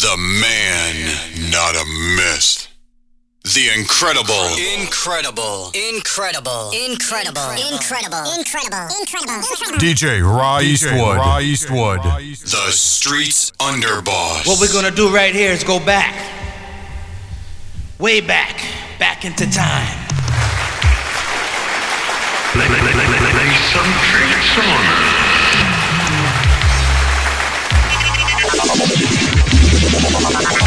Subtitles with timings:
[0.00, 1.84] The man, not a
[2.16, 2.68] myth.
[3.44, 4.32] The incredible.
[4.80, 5.72] Incredible.
[5.74, 6.70] Incredible.
[6.72, 7.50] Incredible.
[7.70, 8.24] Incredible.
[8.38, 8.88] Incredible.
[8.98, 9.78] Incredible.
[9.78, 11.16] DJ Raw Eastwood.
[11.16, 12.00] Raw Eastwood.
[12.02, 14.46] The streets underboss.
[14.46, 16.14] What we're gonna do right here is go back.
[17.98, 18.56] Way back.
[18.98, 20.08] Back into time.
[22.52, 22.66] Play,
[23.74, 25.09] some on.
[30.22, 30.59] はい。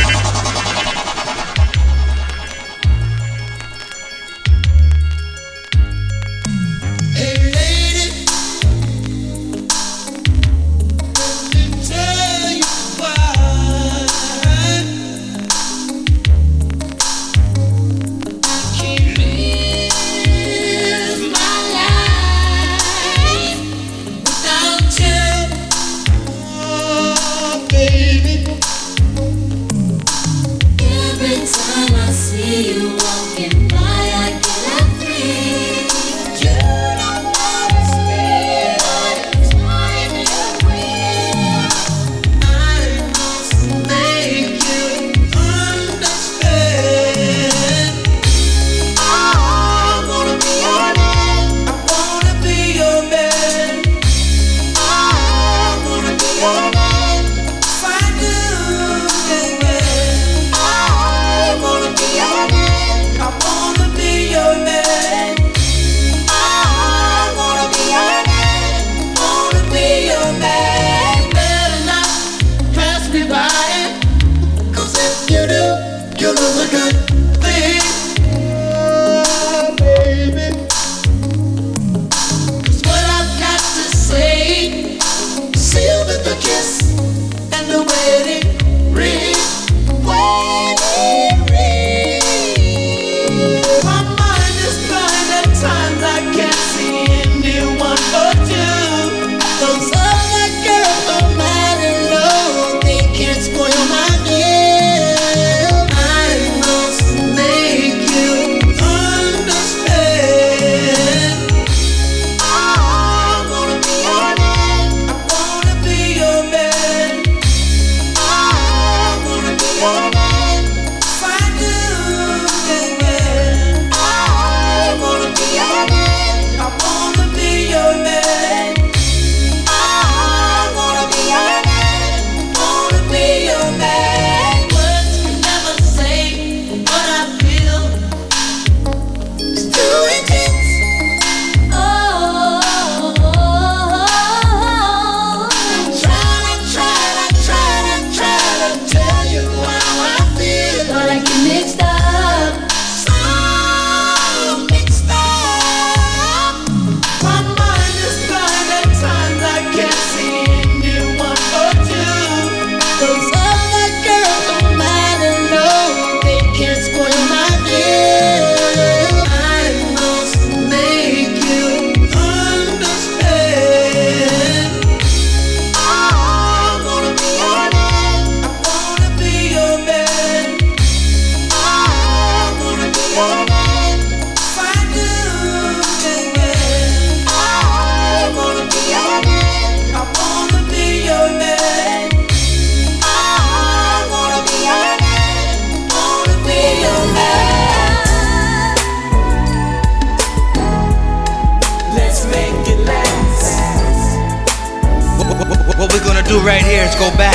[207.00, 207.33] go back.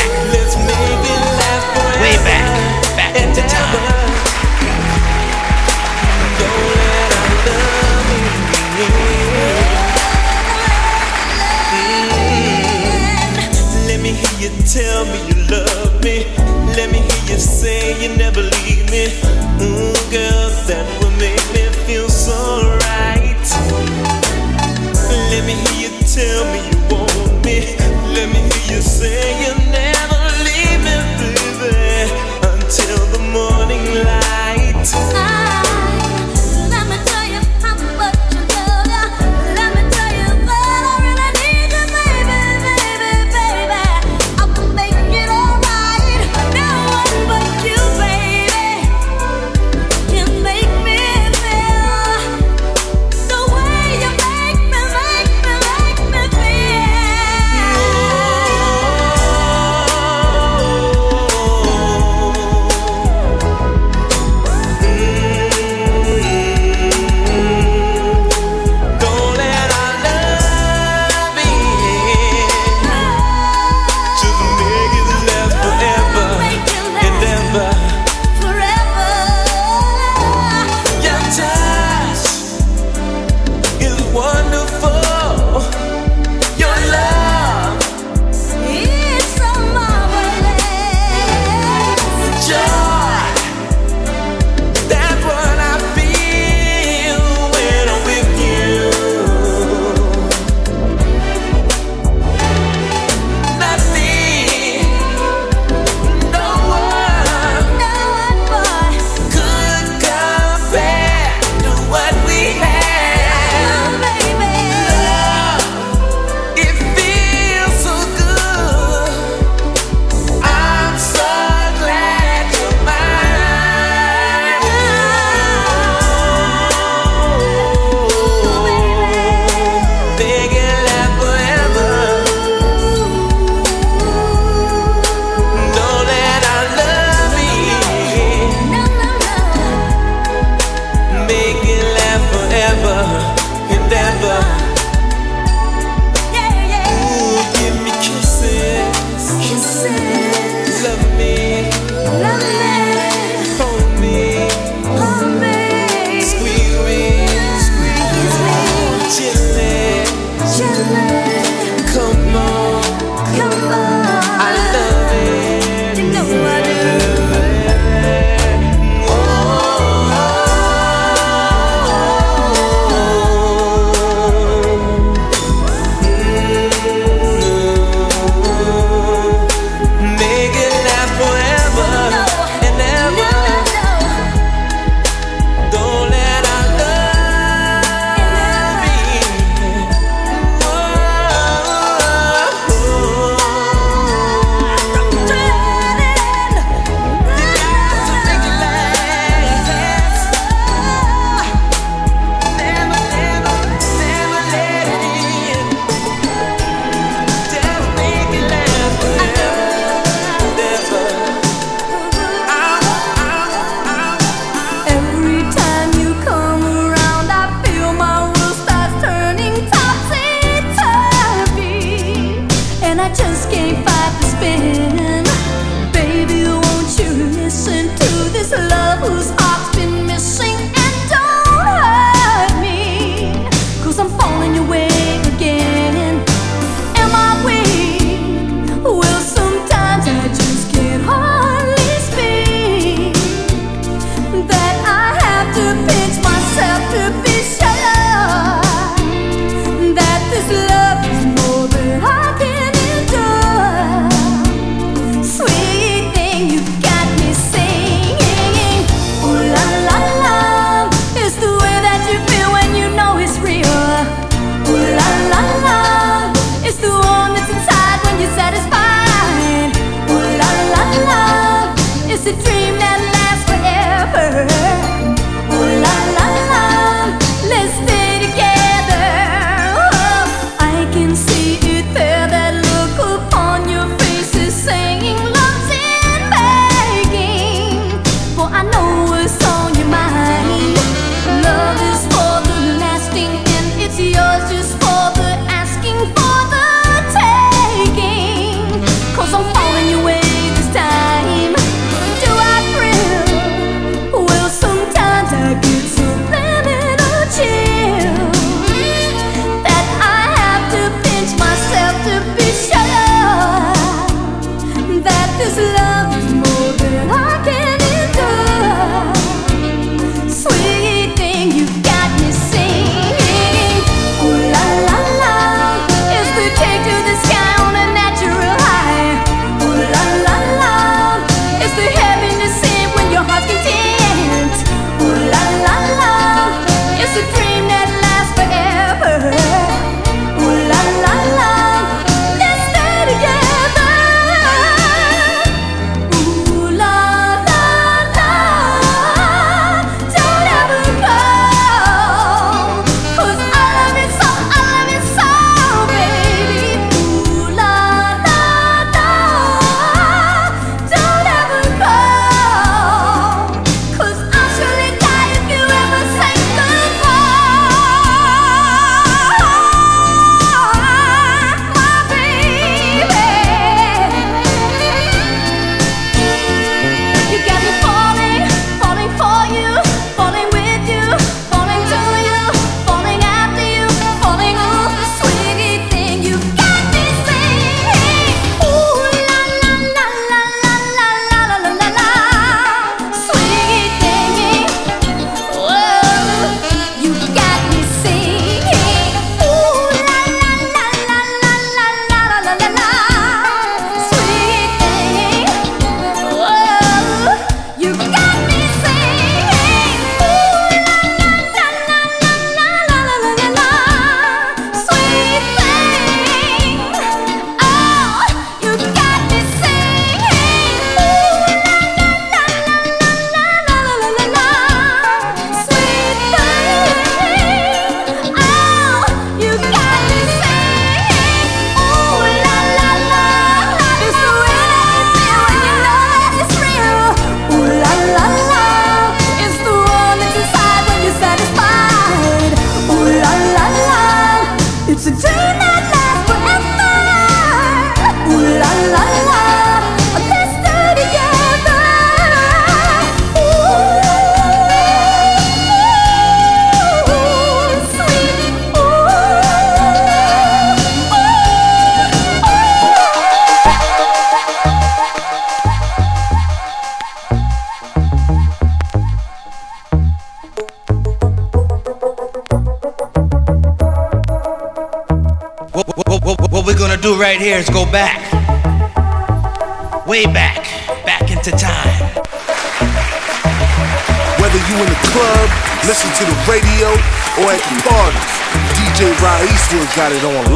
[489.99, 490.48] Got it on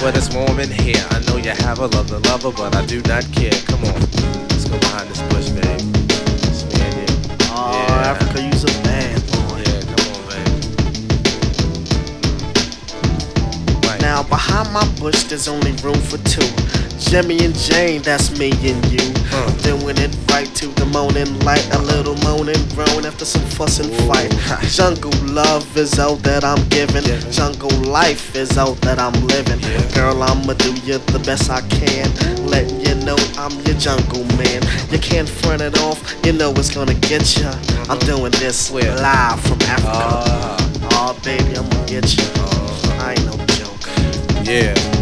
[0.00, 1.04] but it's warm in here.
[1.10, 3.52] I know you have a lover, lover, but I do not care.
[3.66, 4.00] Come on,
[4.48, 5.80] let's go behind this bush, babe.
[6.46, 7.16] It's me and you.
[7.50, 8.10] Oh, Yeah.
[8.12, 9.58] Africa, you's a bad boy.
[9.66, 10.48] Yeah, come on, babe.
[13.84, 14.00] Right.
[14.00, 16.46] Now behind my bush, there's only room for two.
[16.98, 19.00] Jimmy and Jane, that's me and you.
[19.32, 19.50] Uh.
[19.62, 21.66] Doing it right to the morning light.
[21.74, 24.30] A little moaning, groan after some fuss and fight.
[24.68, 27.04] Jungle love is all that I'm giving.
[27.30, 29.60] Jungle life is all that I'm living.
[29.94, 32.08] Girl, I'ma do you the best I can.
[32.44, 34.60] Let you know I'm your jungle man.
[34.90, 37.50] You can't front it off, you know it's gonna get ya.
[37.50, 38.10] I'm mm-hmm.
[38.10, 38.94] doing this Where?
[38.96, 39.92] live from Africa.
[39.92, 40.64] Uh,
[41.00, 42.24] Oh, baby, I'ma get you.
[42.38, 43.06] Ah.
[43.06, 43.86] I ain't no joke.
[44.44, 44.97] yeah.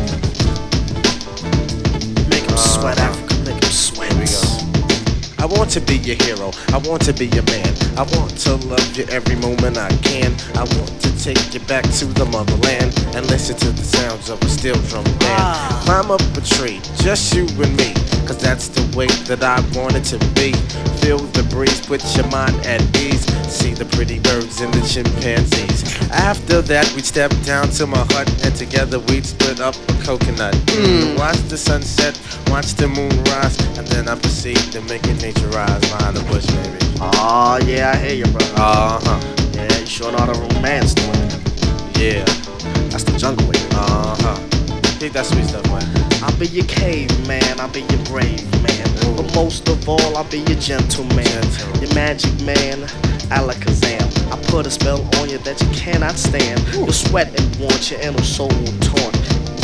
[5.67, 6.53] Want to be your hero.
[6.69, 7.75] I want to be your man.
[7.99, 10.33] I want to love you every moment I can.
[10.55, 14.41] I want to take you back to the motherland and listen to the sounds of
[14.43, 15.43] a steel drum band.
[15.43, 15.83] Ah.
[15.85, 18.06] Climb up a tree, just you and me.
[18.27, 20.53] Cause that's the way that I want it to be.
[20.99, 23.25] Feel the breeze, put your mind at ease.
[23.49, 25.87] See the pretty birds and the chimpanzees.
[26.11, 30.55] After that, we'd step down to my hut and together we'd split up a coconut.
[30.75, 31.17] Mm.
[31.19, 35.49] Watch the sunset, watch the moon rise, and then I proceed to make it nature
[35.49, 36.79] rise behind the bush, baby.
[37.01, 38.55] Oh, yeah, I hear you, brother.
[38.57, 39.21] Uh huh.
[39.55, 41.99] Yeah, you sure know how to romance to it.
[41.99, 42.25] Yeah.
[42.91, 43.55] That's the jungle way.
[43.73, 44.56] Uh huh.
[44.97, 45.85] Think that sweet stuff, man.
[46.25, 48.89] I'll be your caveman, I'll be your brave man.
[49.15, 51.23] But most of all, I'll be your gentleman.
[51.23, 51.83] Gentleman.
[51.85, 52.81] Your magic man,
[53.29, 54.09] Alakazam.
[54.33, 56.59] I put a spell on you that you cannot stand.
[56.73, 59.15] You'll sweat and want your inner soul will taunt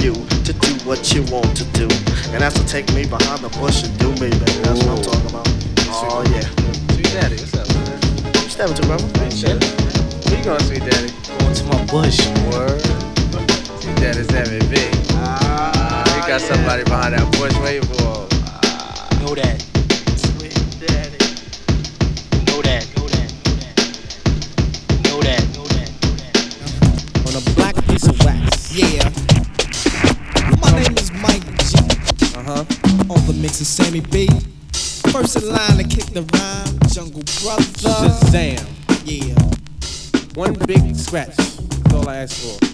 [0.04, 0.12] you
[0.44, 1.88] to do what you want to do.
[2.36, 4.60] And that's to take me behind the bush and do me, baby.
[4.68, 5.48] That's what I'm talking about.
[5.96, 6.44] Oh, yeah.
[6.92, 7.98] Sweet daddy, what's up, man?
[8.36, 9.08] You stepping to, brother?
[9.16, 11.08] Where you going, sweet daddy?
[11.40, 12.20] Going to my bush.
[12.52, 12.84] Word.
[13.80, 15.01] Sweet daddy's having big.
[16.32, 18.24] You got somebody behind that bush waiting for him.
[19.20, 19.60] Know that.
[20.16, 21.20] Sweet daddy.
[22.48, 22.88] Know that.
[22.96, 23.28] Know that.
[25.04, 25.44] Know that.
[25.52, 25.92] Know that.
[27.28, 28.72] On a black piece of wax.
[28.72, 29.12] Yeah.
[30.62, 31.76] My name is Mike G.
[32.34, 32.64] Uh huh.
[33.12, 34.26] On the mix is Sammy B.
[35.12, 37.62] First in line to kick the rhyme, Jungle Brother.
[37.76, 38.64] Shazam.
[39.04, 39.36] Yeah.
[40.32, 41.36] One big scratch.
[41.36, 42.71] That's all I ask for.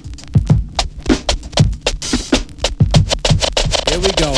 [4.20, 4.32] Go.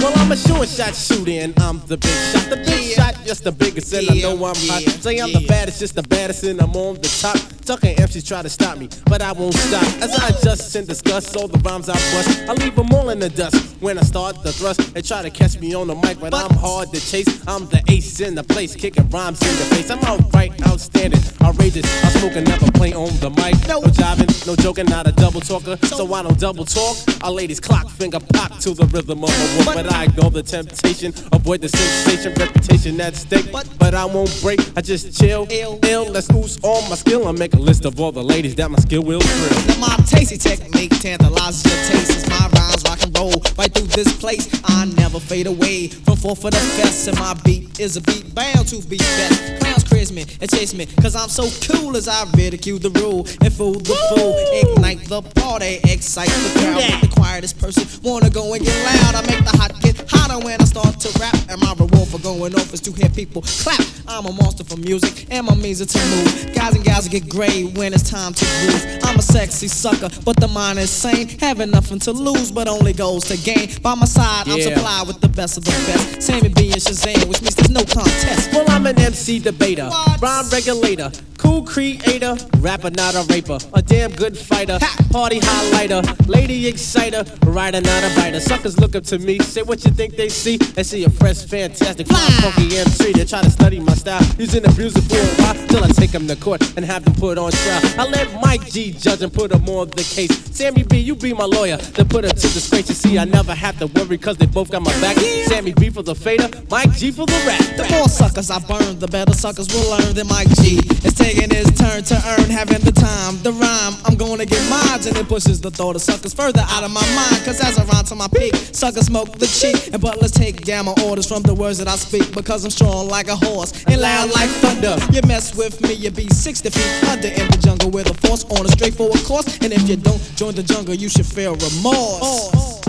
[0.00, 2.48] Well, I'm a sure shot shooter and I'm the big shot.
[2.48, 3.12] The big Yeah.
[3.12, 4.82] shot, just the biggest, and I know I'm hot.
[5.02, 7.38] Say I'm the baddest, just the baddest, and I'm on the top.
[7.70, 9.84] Tucking MCs try to stop me, but I won't stop.
[10.02, 13.20] As I adjust and discuss all the rhymes I bust, I leave them all in
[13.20, 13.76] the dust.
[13.78, 16.52] When I start the thrust, they try to catch me on the mic, but, I'm
[16.56, 17.28] hard to chase.
[17.46, 19.88] I'm the ace in the place, kicking rhymes in the face.
[19.88, 21.86] I'm outright outstanding, outrageous.
[22.04, 23.54] I smoke and never play on the mic.
[23.68, 25.76] No jiving, no joking, not a double talker.
[25.86, 26.96] So I don't double talk.
[27.22, 30.42] Our ladies clock finger pop to the rhythm of a walk, but I ignore the
[30.42, 33.52] temptation, avoid the sensation, reputation at stake.
[33.52, 35.78] But I won't break, I just chill, ill.
[36.10, 38.78] Let's ooze all my skill and make a list of all the ladies that my
[38.78, 39.66] skill will thrill.
[39.68, 44.16] Now my tasty technique tantalizes your taste my rhymes rock and roll right through this
[44.18, 44.48] place.
[44.64, 48.34] I never fade away from four for the best, and my beat is a beat
[48.34, 49.60] bound to be best.
[49.60, 53.26] Clowns quiz me and chase me, cause I'm so cool as I ridicule the rule
[53.42, 54.32] and fool the fool.
[54.62, 56.76] Ignite the party, excite the crowd.
[56.76, 59.14] Make the quietest person wanna go and get loud.
[59.16, 62.18] I make the hot get hotter when I start to rap, and my reward for
[62.18, 63.84] going off is to hear people clap.
[64.08, 66.54] I'm a monster for music, and my means are to move.
[66.54, 69.00] Guys and gals get gray when it's time to groove.
[69.04, 71.28] I'm a sexy sucker, but the mind is sane.
[71.40, 73.68] Having nothing to lose, but only goals to gain.
[73.82, 76.22] By my side, I'm supplied with the best of the best.
[76.22, 78.52] Sammy B and Shazam, which means there's no contest.
[78.52, 79.89] Well, I'm an MC debater?
[80.20, 84.78] Rhyme regulator, cool creator, rapper, not a raper, a damn good fighter,
[85.10, 88.40] party highlighter, lady exciter, writer, not a biter.
[88.40, 90.58] Suckers look up to me, say what you think they see.
[90.58, 93.12] They see a fresh, fantastic, fly, funky MC.
[93.12, 96.10] They try to study my style, using abuse it for a while till I take
[96.10, 97.80] them to court and have them put on trial.
[97.98, 100.36] I let Mike G judge and put him on the case.
[100.54, 102.88] Sammy B, you be my lawyer, then put him to disgrace.
[102.90, 105.16] You see, I never have to worry, cause they both got my back.
[105.46, 107.64] Sammy B for the fader, Mike G for the rap.
[107.76, 110.80] The more suckers I burn, the better suckers will learn than Mike G.
[111.02, 113.94] It's taking his turn to earn, having the time, the rhyme.
[114.04, 117.06] I'm gonna get mines, and it pushes the thought of suckers further out of my
[117.14, 117.44] mind.
[117.44, 119.92] Cause as I rhyme to my peak, suckers smoke the cheek.
[119.92, 122.34] And but let's take down my orders from the words that I speak.
[122.34, 124.96] Because I'm strong like a horse and loud like thunder.
[125.12, 128.44] You mess with me, you be 60 feet under in the jungle with a force
[128.44, 129.58] on a straightforward course.
[129.62, 132.80] And if you don't join the jungle, you should feel remorse.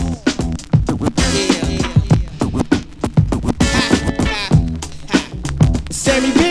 [5.92, 6.51] Sammy B.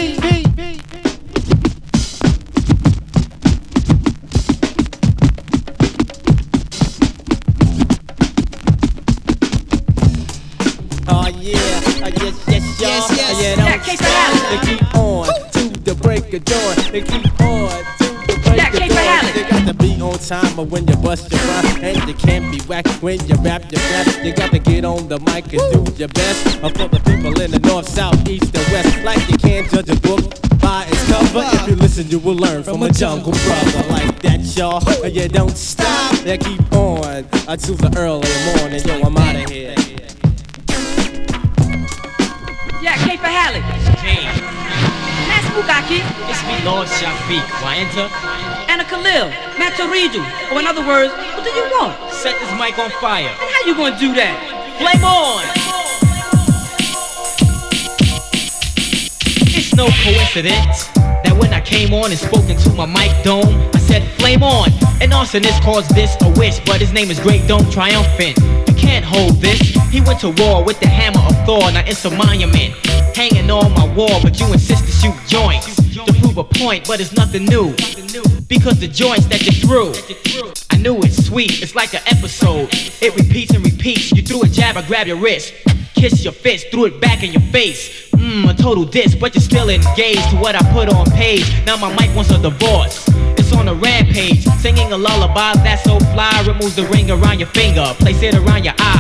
[13.87, 14.01] yes.
[14.01, 14.95] Yeah, Yeah, don't keep it stop.
[14.95, 15.31] out.
[15.53, 16.77] They keep on to the break of dawn.
[16.93, 19.09] They keep on to the break Yeah, of it dawn.
[19.09, 19.37] out.
[19.37, 22.51] You got to be on time or when you bust your rhyme, and you can't
[22.53, 24.25] be whack when you rap your rap.
[24.25, 26.63] You got to get on the mic and do your best.
[26.63, 29.89] Uh, for the people in the north, south, east, and west, like you can't judge
[29.91, 30.21] a book
[30.61, 31.43] by its cover.
[31.45, 34.83] If you listen, you will learn from, a jungle brother like that, y'all.
[35.03, 36.15] Uh, you don't stop.
[36.21, 38.83] They keep on until the early morning.
[38.87, 39.75] Yo, I'm out of here.
[42.81, 43.61] Yeah, K for Hallie.
[45.29, 46.01] Matt Spukaki.
[46.33, 47.45] It's me, Lord Shafiq.
[47.61, 48.09] Why enter?
[48.73, 49.29] And a Khalil.
[49.61, 50.25] Matt Taridu.
[50.49, 51.93] Or oh, in other words, what do you want?
[52.11, 53.29] Set this mic on fire.
[53.29, 54.33] And how you gonna do that?
[54.81, 55.45] Flame on!
[59.53, 60.89] It's no coincidence
[61.21, 64.73] that when I came on and spoke into my mic dome, I said flame on.
[65.03, 68.39] An arsonist calls this a wish, but his name is Great Dome Triumphant.
[68.41, 69.80] You can't hold this.
[69.91, 71.73] He went to war with the hammer of Thor.
[71.73, 72.75] Now it's a monument
[73.17, 75.75] hanging on my wall, but you insist to shoot joints
[76.07, 77.75] to prove a point, but it's nothing new.
[78.47, 79.93] Because the joints that you threw,
[80.71, 81.61] I knew it's sweet.
[81.61, 82.69] It's like an episode.
[83.03, 84.13] It repeats and repeats.
[84.13, 85.55] You threw a jab, I grab your wrist.
[85.95, 88.11] Kiss your fist, threw it back in your face.
[88.13, 91.45] Mmm, a total diss, but you're still engaged to what I put on page.
[91.67, 93.09] Now my mic wants a divorce.
[93.37, 96.45] It's on a rampage, singing a lullaby that's so fly.
[96.47, 99.00] Removes the ring around your finger, place it around your eye.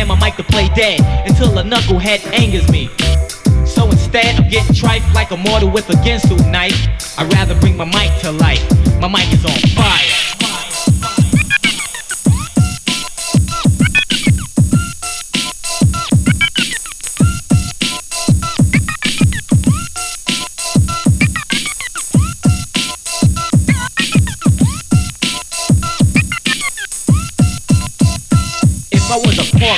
[0.00, 2.88] Command my mic to play dead until a knucklehead angers me.
[3.66, 7.76] So instead of getting trife like a mortal with a Ginsu knife, I'd rather bring
[7.76, 8.64] my mic to life.
[8.98, 10.49] My mic is on fire.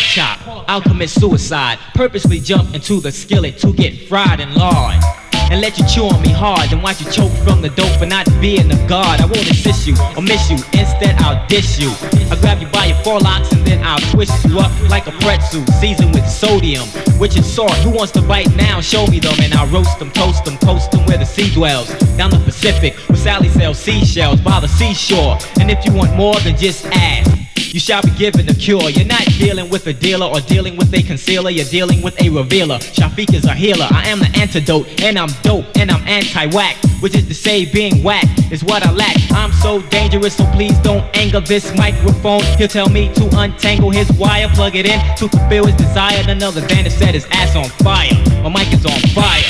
[0.03, 1.79] Chop, I'll commit suicide.
[1.95, 5.03] Purposely jump into the skillet to get fried and lard.
[5.51, 8.07] And let you chew on me hard, then watch you choke from the dope for
[8.07, 9.21] not being the guard.
[9.21, 11.93] I won't assist you or miss you, instead I'll dish you.
[12.31, 15.65] I'll grab you by your forelocks and then I'll twist you up like a pretzel,
[15.81, 16.87] seasoned with sodium,
[17.19, 17.77] which is salt.
[17.85, 18.81] Who wants to bite now?
[18.81, 21.89] Show me them and I'll roast them, toast them, toast them where the sea dwells.
[22.17, 25.37] Down the Pacific, where Sally sells seashells by the seashore.
[25.61, 27.42] And if you want more, then just ask.
[27.73, 28.91] You shall be given a cure.
[28.91, 31.49] You're not dealing with a dealer or dealing with a concealer.
[31.49, 32.77] You're dealing with a revealer.
[32.77, 33.87] Shafiq is a healer.
[33.91, 36.77] I am the antidote, and I'm dope, and I'm anti-whack.
[37.01, 39.17] Which is to say, being whack is what I lack.
[39.33, 42.43] I'm so dangerous, so please don't anger this microphone.
[42.59, 46.23] He'll tell me to untangle his wire, plug it in to fulfill his desire.
[46.27, 48.13] None other than to set his ass on fire.
[48.43, 49.43] My mic is on fire.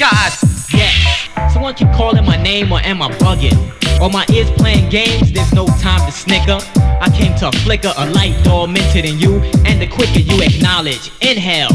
[0.00, 0.32] God!
[0.72, 1.52] Yes!
[1.52, 3.52] Someone keep calling my name or am I bugging?
[4.00, 6.58] Or my ears playing games, there's no time to snicker.
[7.02, 11.68] I came to flicker a light dormanted in you, and the quicker you acknowledge, inhale,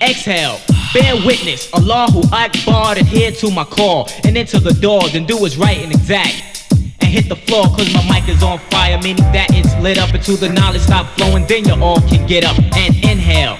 [0.00, 0.58] exhale,
[0.94, 5.58] bear witness, Allahu Akbar, adhere to my call, and enter the door, then do what's
[5.58, 6.72] right and exact.
[7.02, 10.14] And hit the floor cause my mic is on fire, meaning that it's lit up
[10.14, 13.58] until the knowledge stop flowing, then you all can get up and inhale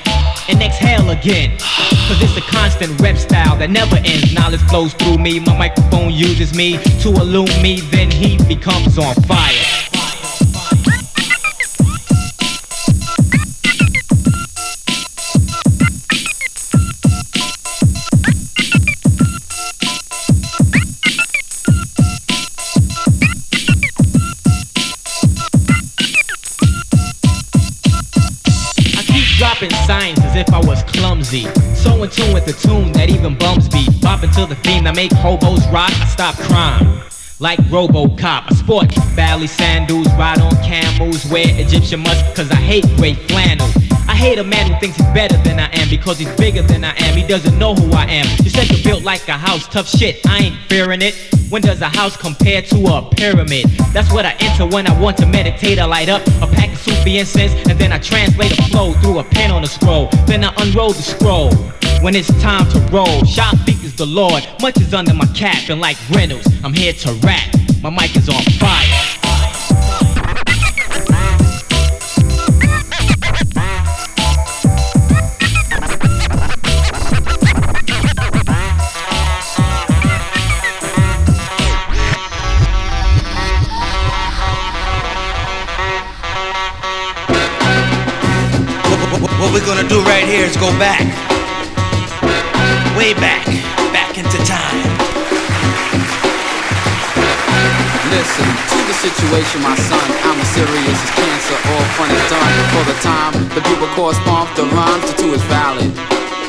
[0.51, 1.57] and exhale again.
[2.09, 4.35] Cause it's a constant rep style that never ends.
[4.35, 9.15] Knowledge flows through me, my microphone uses me to illume me, then he becomes on
[9.23, 10.00] fire.
[30.41, 31.45] If I was clumsy.
[31.75, 33.91] So in tune with the tune that even bums beat.
[34.01, 35.93] Bopping to the theme that make hobos rock.
[35.93, 37.03] I stop crime.
[37.41, 42.85] Like Robocop, I sport Bally sandals, ride on camels, wear Egyptian musk, cause I hate
[42.97, 43.69] gray flannel.
[44.21, 46.85] I hate a man who thinks he's better than I am because he's bigger than
[46.85, 47.17] I am.
[47.17, 48.27] He doesn't know who I am.
[48.45, 50.21] You said you're built like a house, tough shit.
[50.27, 51.15] I ain't fearing it.
[51.49, 53.65] When does a house compare to a pyramid?
[53.95, 55.79] That's what I enter when I want to meditate.
[55.79, 59.21] I light up a pack of Sufi incense and then I translate a flow through
[59.21, 60.11] a pen on a scroll.
[60.27, 61.55] Then I unroll the scroll.
[62.03, 64.47] When it's time to roll, Shop is the Lord.
[64.61, 67.49] Much is under my cap, and like Reynolds, I'm here to rap.
[67.83, 69.20] My mic is on fire.
[89.41, 91.01] What, what- what we're gonna do right here is go back.
[92.97, 93.47] Way back.
[93.93, 94.85] Back into time.
[98.11, 100.07] Listen to the situation, my son.
[100.25, 101.57] I'm as serious as cancer.
[101.73, 103.33] All fun is done for the time.
[103.55, 105.11] The people correspond the rhymes.
[105.11, 105.91] The two is valid.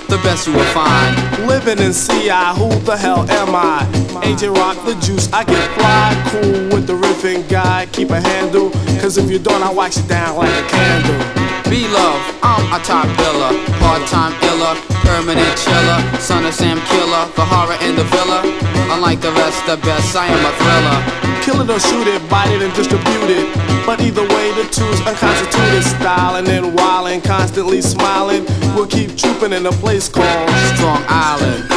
[0.09, 1.15] The best you will find.
[1.47, 3.87] Living in CI, who the hell am I?
[4.27, 8.71] AJ Rok the juice, I get fly, cool with the riffing guy, keep a handle,
[8.99, 11.40] cause if you don't, I wax you down like a candle.
[11.71, 14.75] B-Luv, I'm a top biller, part-time iller,
[15.07, 18.43] permanent chiller, son of Sam Killer, the horror in the villa.
[18.91, 20.99] Unlike the rest, the best, I am a thriller.
[21.39, 23.47] Kill it or shoot it, bite it and distribute it.
[23.85, 28.43] But either way, the two's unconstituted style, and then wildin', constantly smiling.
[28.75, 31.71] We'll keep trooping in a place called Strong Island.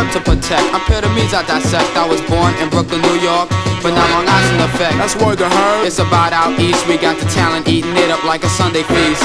[0.00, 0.64] I have a rep to protect.
[0.72, 1.92] I'm pyramids I dissect.
[1.92, 3.52] I was born in Brooklyn, New York,
[3.84, 4.96] but now Long Island effect.
[4.96, 5.84] That's word to her.
[5.84, 6.88] It's about out east.
[6.88, 9.22] We got the talent eating it up like a Sunday feast.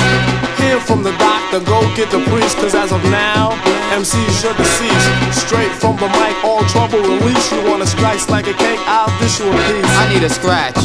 [0.60, 3.56] Hear from the doctor, go get the priest, cause as of now,
[3.96, 5.25] MCs you're deceased.
[5.36, 7.52] Straight from the mic, all trouble release.
[7.52, 9.91] You wanna slice like a cake, I'll dish you a piece.
[10.02, 10.80] I need a scratch.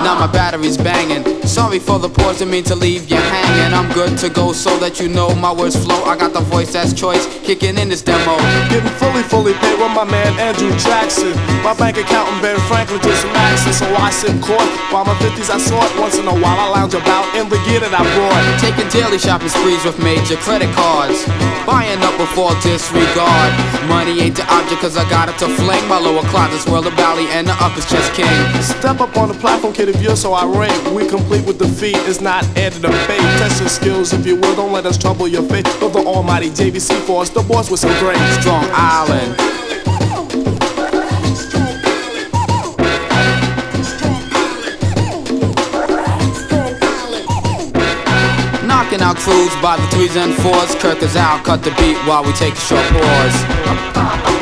[0.00, 1.22] Now my battery's banging.
[1.44, 3.74] Sorry for the pause, didn't mean to leave you hanging.
[3.74, 6.02] I'm good to go so that you know my words flow.
[6.04, 8.36] I got the voice that's choice, kicking in this demo.
[8.70, 11.36] Getting fully, fully paid with my man Andrew Jackson.
[11.62, 14.64] My bank account and Ben Franklin just maxing, so I sit court.
[14.88, 16.58] While my 50s I saw it once in a while.
[16.58, 18.40] I lounge about in the gear that I brought.
[18.56, 21.26] Taking daily shopping sprees with major credit cards.
[21.66, 23.52] Buying up before disregard.
[23.90, 25.82] Money ain't the object cause I got it to fling.
[25.88, 28.30] My lower closet's world of Bally and the upper's chest king.
[28.62, 30.78] Step up on the platform, kid, if you're so irate.
[30.94, 33.20] We complete with defeat, it's not added to fate.
[33.42, 35.66] Test your skills if you will, don't let us trouble your faith.
[35.82, 38.18] Of the almighty JVC force, the boss with some great.
[38.40, 39.69] Strong Island.
[49.14, 50.74] Crews by the threes and fours.
[50.76, 54.39] Curt is out, cut the beat while we take a short pause.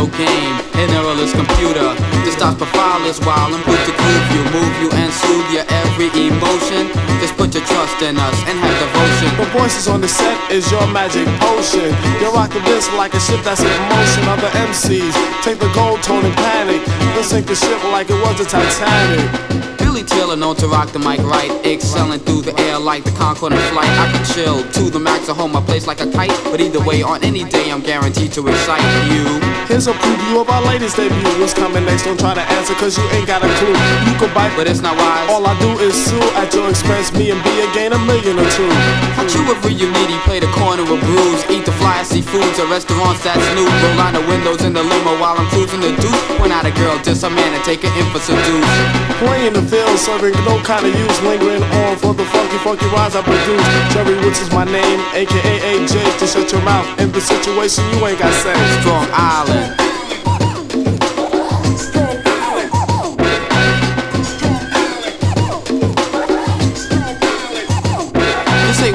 [0.00, 1.94] Video game in errorless computer.
[2.24, 6.08] This stops profilers while I'm good to groove you, move you and soothe your every
[6.08, 6.88] emotion.
[7.20, 9.28] Just put your trust in us and have devotion.
[9.36, 11.92] The voices on the set is your magic potion.
[12.20, 14.24] You're rocking this like a ship that's in motion.
[14.28, 16.84] Other MCs take the gold tone and panic.
[17.14, 19.69] Then sink the ship like it was the Titanic.
[19.90, 23.54] Billy Taylor known to rock the mic right, excelling through the air like the Concorde
[23.54, 23.90] in flight.
[23.98, 26.30] I can chill to the max, I hold my place like a kite.
[26.44, 29.26] But either way, on any day, I'm guaranteed to excite you.
[29.66, 31.34] Here's a preview of our latest debut.
[31.42, 32.04] What's coming next?
[32.04, 33.74] Don't try to answer cause you ain't got a clue.
[34.06, 35.26] You can bite, but it's not wise.
[35.28, 37.10] All I do is sue at your expense.
[37.12, 38.70] Me and B gain a million or two.
[39.18, 41.42] How true every you needy, play the corner of brews.
[41.50, 43.66] Eat the flyest foods at restaurants that's new.
[43.66, 46.22] Roll line the windows in the limo while I'm cruising the deuce.
[46.38, 48.74] Point out a girl, diss a man and take an in for seduce.
[49.18, 51.22] Playing the field, serving no kind of use.
[51.22, 53.94] Lingering on for the funky, funky rhymes I produce.
[53.94, 56.18] Jerry Woods is my name, aka AJ.
[56.18, 58.54] To shut your mouth in the situation you ain't got say.
[58.80, 59.89] Strong Island.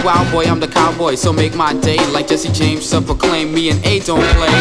[0.05, 3.71] Wild boy, I'm the cowboy, so make my day like Jesse James self proclaim me
[3.71, 4.53] and A don't play.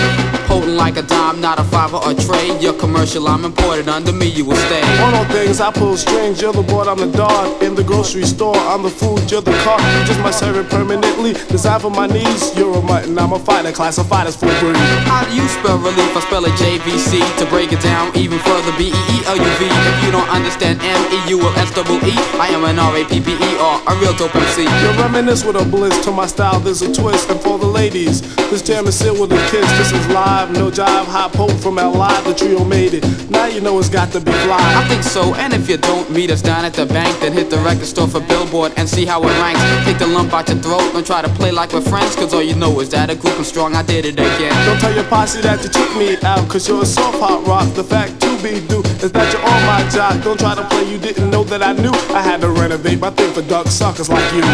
[0.48, 2.58] Holding like a dime, not a fiver or tray.
[2.60, 4.80] Your commercial, I'm imported under me, you will stay.
[5.02, 7.62] One on things, I pull strings, you're the board, I'm the dog.
[7.62, 9.78] In the grocery store, I'm the food, you're the car.
[9.80, 11.34] You just my servant permanently.
[11.52, 14.76] Designed for my needs, you're a mutton, I'm a fighter, classified as full breed.
[15.04, 16.16] How do you spell relief?
[16.16, 17.20] I spell it JVC.
[17.38, 19.68] To break it down even further, B E E L U V.
[19.68, 22.96] If you don't understand M E U L S double E, I am an R
[22.96, 24.64] A P P E R, a real dope MC.
[24.64, 24.90] You
[25.34, 27.30] reminisce with a bliss to my style, there's a twist.
[27.30, 28.20] And for the ladies,
[28.50, 29.68] this jam is sealed with a kiss.
[29.78, 33.04] This is live, no jive, hot poke from our live, the trio made it.
[33.30, 34.58] Now you know it's got to be fly.
[34.60, 37.50] I think so, and if you don't meet us down at the bank, then hit
[37.50, 39.60] the record store for Billboard and see how it ranks.
[39.84, 42.42] Take the lump out your throat, don't try to play like we're friends, cause all
[42.42, 44.54] you know is that a group I'm strong, I did it again.
[44.66, 47.74] Don't tell your posse that you took me out, cause you're a soft hot rock.
[47.74, 50.22] The fact to be due is that you're on my job.
[50.22, 51.96] Don't try to play, you didn't know that I knew.
[52.12, 54.44] I had to renovate my thing for duck suckers like you.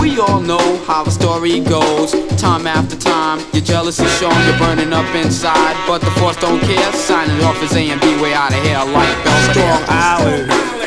[0.00, 2.12] We all know how the story goes.
[2.40, 5.76] Time after time, your jealousy shown, you're burning up inside.
[5.86, 6.92] But the force don't care.
[6.92, 9.52] Signing off as A and B, way out of here like Belvedere.
[9.52, 10.85] Strong Island.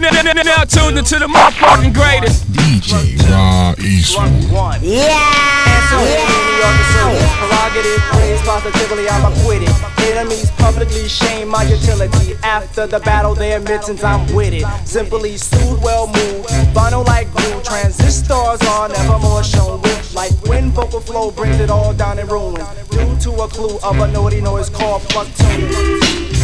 [0.00, 2.46] Now, tuned into the motherfucking greatest.
[2.52, 4.30] DJ Raw Eastwood.
[7.38, 9.68] Prerogative, praise positively, I'm acquitted.
[9.98, 12.34] Enemies publicly shame my utility.
[12.44, 14.64] After the battle, their mittens, I'm with it.
[14.86, 16.48] Simply sued, well moved.
[16.72, 20.14] Vinyl like glue, transistors are never more shown with.
[20.14, 22.64] Like when vocal flow brings it all down in ruin.
[22.90, 26.37] Due to a clue of a naughty noise called plug tuning.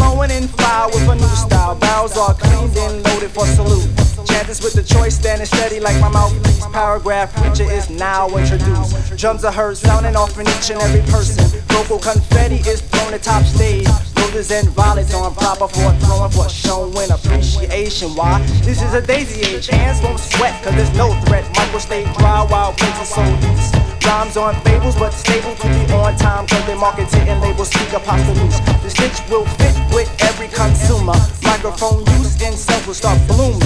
[0.00, 0.17] Oh.
[0.28, 1.74] Flowing in fire with a new style.
[1.74, 3.88] Barrels are cleaned and loaded for salute.
[4.26, 6.66] Chances with the choice standing steady like my mouthpiece.
[6.66, 9.16] Paragraph preacher is now introduced.
[9.16, 11.44] Drums are heard sounding off in each and every person.
[11.68, 13.88] Vocal confetti is thrown at top stage.
[14.16, 18.14] Roses and violets on proper for throwing for showing appreciation.
[18.14, 18.40] Why?
[18.62, 19.66] This is a daisy age.
[19.66, 21.48] Hands won't sweat cause there's no threat.
[21.56, 23.72] Mic will stay dry while places so loose.
[24.04, 26.46] Rhymes on fables, but stable to be on time.
[26.46, 28.60] Cause they market it and labels speak apostles.
[28.82, 31.14] The stitch will fit with every consumer.
[31.42, 33.60] Microphone use itself will start blooming.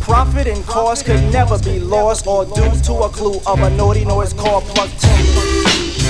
[0.00, 4.04] Profit and cost could never be lost or due to a clue of a naughty
[4.04, 6.03] noise called plug tuning.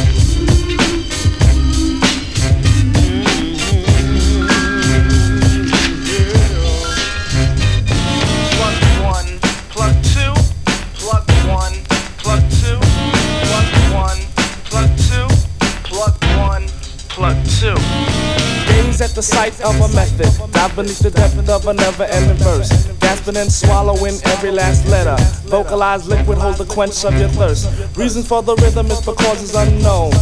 [19.14, 20.26] The sight of a method.
[20.52, 22.70] Dive beneath the depth of a never ending verse.
[22.98, 25.16] Gasping and swallowing every last letter.
[25.48, 27.70] Vocalized liquid holds the quench of your thirst.
[27.96, 30.12] Reasons for the rhythm is for causes unknown.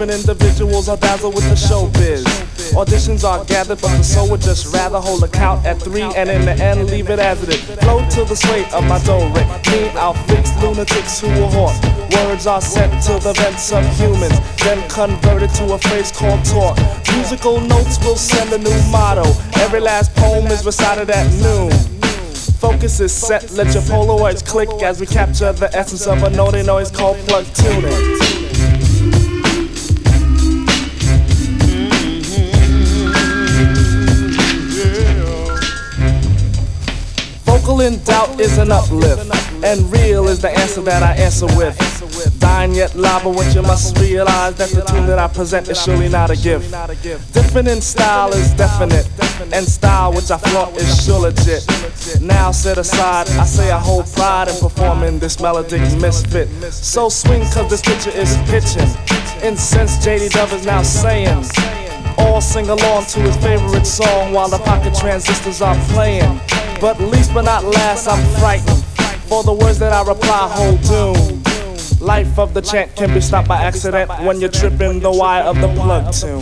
[0.00, 2.24] Different individuals are dazzled with the showbiz.
[2.72, 6.30] Auditions are gathered, but the soul would just rather hold a count at three and
[6.30, 7.60] in the end leave it as it is.
[7.84, 9.12] Flow to the sway of my do
[10.00, 11.76] I'll fix lunatics who will haunt.
[12.14, 16.78] Words are sent to the vents of humans, then converted to a phrase called talk.
[17.12, 19.28] Musical notes will send a new motto.
[19.60, 21.72] Every last poem is recited at noon.
[22.56, 26.62] Focus is set, let your Polaroids click as we capture the essence of a naughty
[26.62, 28.39] noise called plug tuning.
[37.60, 39.30] Vocal in doubt is an uplift,
[39.62, 41.76] and real is the answer that I answer with.
[42.40, 46.08] Dying yet lava, what you must realize that the tune that I present is surely
[46.08, 46.70] not a gift.
[47.34, 49.06] Different in style is definite,
[49.52, 51.66] and style which I flaunt is sure legit.
[52.22, 56.48] Now set aside, I say I hold pride in performing this melodic misfit.
[56.72, 58.88] So swing, cause this picture is pitching.
[59.46, 61.44] Incense JD Dove is now saying.
[62.16, 66.40] All sing along to his favorite song while the pocket transistors are playing.
[66.80, 68.82] But least but not last, I'm frightened.
[69.28, 71.42] For the words that I reply hold doom.
[72.00, 75.60] Life of the chant can be stopped by accident when you're tripping the wire of
[75.60, 76.40] the plug tune.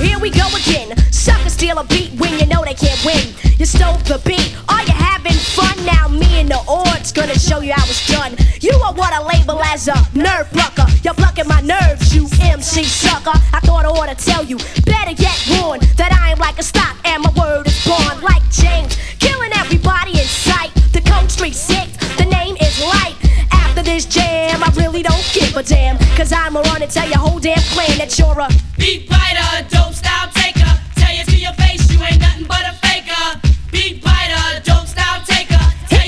[0.00, 0.96] Here we go again.
[1.12, 3.32] Suckers steal a beat when you know they can't win.
[3.58, 5.86] You stole the beat, are you having fun?
[5.86, 6.58] Now me and the
[7.02, 8.32] odds gonna show you how it's done.
[8.60, 10.86] You are what I label as a nerve plucker.
[11.02, 13.36] You're plucking my nerves, you MC sucker.
[13.52, 16.62] I thought I ought to tell you, better yet warn that I am like a
[16.62, 20.70] stock and my word is born like James, killing everybody in sight.
[20.92, 23.18] The street six, the name is Lyte.
[23.50, 24.62] After this jam.
[24.62, 25.98] I really don't give a damn.
[26.16, 28.48] Cause I'ma run and tell your whole damn clan that you're a
[28.78, 30.70] Beat biter, dope style taker.
[30.94, 33.40] Tell you to your face, you ain't nothing but a faker.
[33.72, 34.01] Beat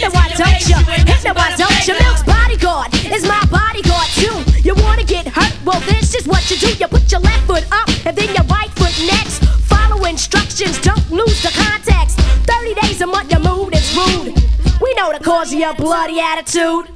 [0.04, 0.76] Me why don't you?
[1.08, 1.94] Hit me why don't you?
[1.98, 4.36] Milk's bodyguard is my bodyguard too.
[4.60, 5.56] You wanna get hurt?
[5.64, 6.74] Well, this is what you do.
[6.74, 9.42] You put your left foot up and then your right foot next.
[9.64, 12.20] Follow instructions, don't lose the context.
[12.20, 14.34] 30 days a month, your mood is rude.
[14.82, 16.90] We know the cause of your bloody attitude.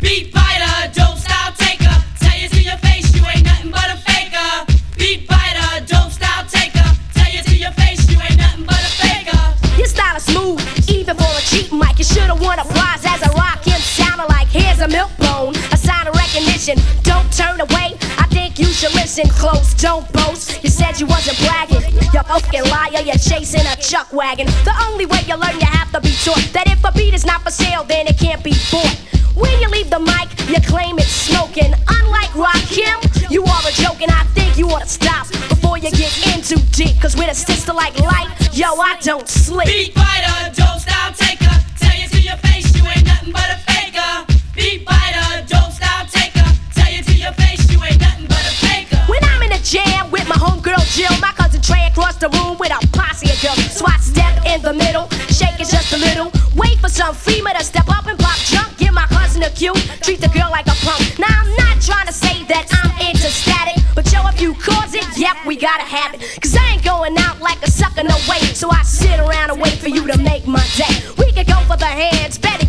[0.00, 1.92] Beat biter, dope style taker.
[2.18, 4.72] Tell you to your face, you ain't nothing but a faker.
[4.96, 6.88] Beat biter, dope style taker.
[7.12, 9.76] Tell you to your face, you ain't nothing but a faker.
[9.76, 10.60] Your style is smooth,
[11.04, 11.98] even for a cheap mic.
[11.98, 13.78] You should've won a prize as a rock him.
[13.80, 16.78] Sounding like here's a milk bone, a sign of recognition.
[17.02, 17.96] Don't turn away.
[18.16, 19.74] I think you should listen close.
[19.74, 20.62] Don't boast.
[20.64, 21.84] You said you wasn't bragging.
[22.12, 23.04] You're a fucking liar.
[23.04, 24.46] You're chasing a chuck wagon.
[24.64, 27.26] The only way you learn, you have to be taught that if a beat is
[27.26, 28.96] not for sale, then it can't be bought.
[29.36, 31.74] When you leave the mic, you claim it's smoking.
[31.88, 35.90] Unlike Rakim, you are a joke, and I think you ought to stop before you
[35.90, 37.00] get in too deep.
[37.02, 39.66] Cause with a sister like Lyte, yo, I don't sleep.
[39.66, 40.43] Beat biter,
[53.74, 56.32] So I step in the middle, shake it just a little.
[56.56, 58.78] Wait for some female to step up and pop junk.
[58.78, 61.18] Give my cousin a cue, treat the girl like a punk.
[61.18, 64.94] Now I'm not trying to say that I'm into static, but yo, if you cause
[64.94, 66.40] it, yep, we gotta have it.
[66.40, 68.40] Cause I ain't going out like a sucker, no way.
[68.54, 70.94] So I sit around and wait for you to make my day.
[71.18, 72.63] We can go for the hands, the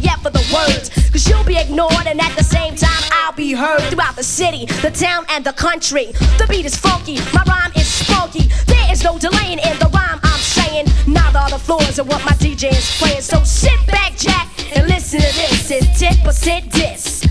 [0.56, 0.90] words.
[1.12, 4.66] Cause you'll be ignored, and at the same time, I'll be heard throughout the city,
[4.82, 6.08] the town, and the country.
[6.40, 8.48] The beat is funky, my rhyme is spunky.
[8.68, 10.88] There is no delaying in the rhyme I'm saying.
[11.08, 13.22] Not all the floors are what my DJ is playing.
[13.22, 15.72] So sit back, Jack, and listen to this.
[15.72, 17.22] It's 10% diss.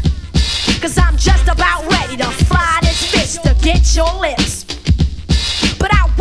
[0.81, 4.65] Cause I'm just about ready to fly this fist to get your lips.
[5.79, 6.14] But I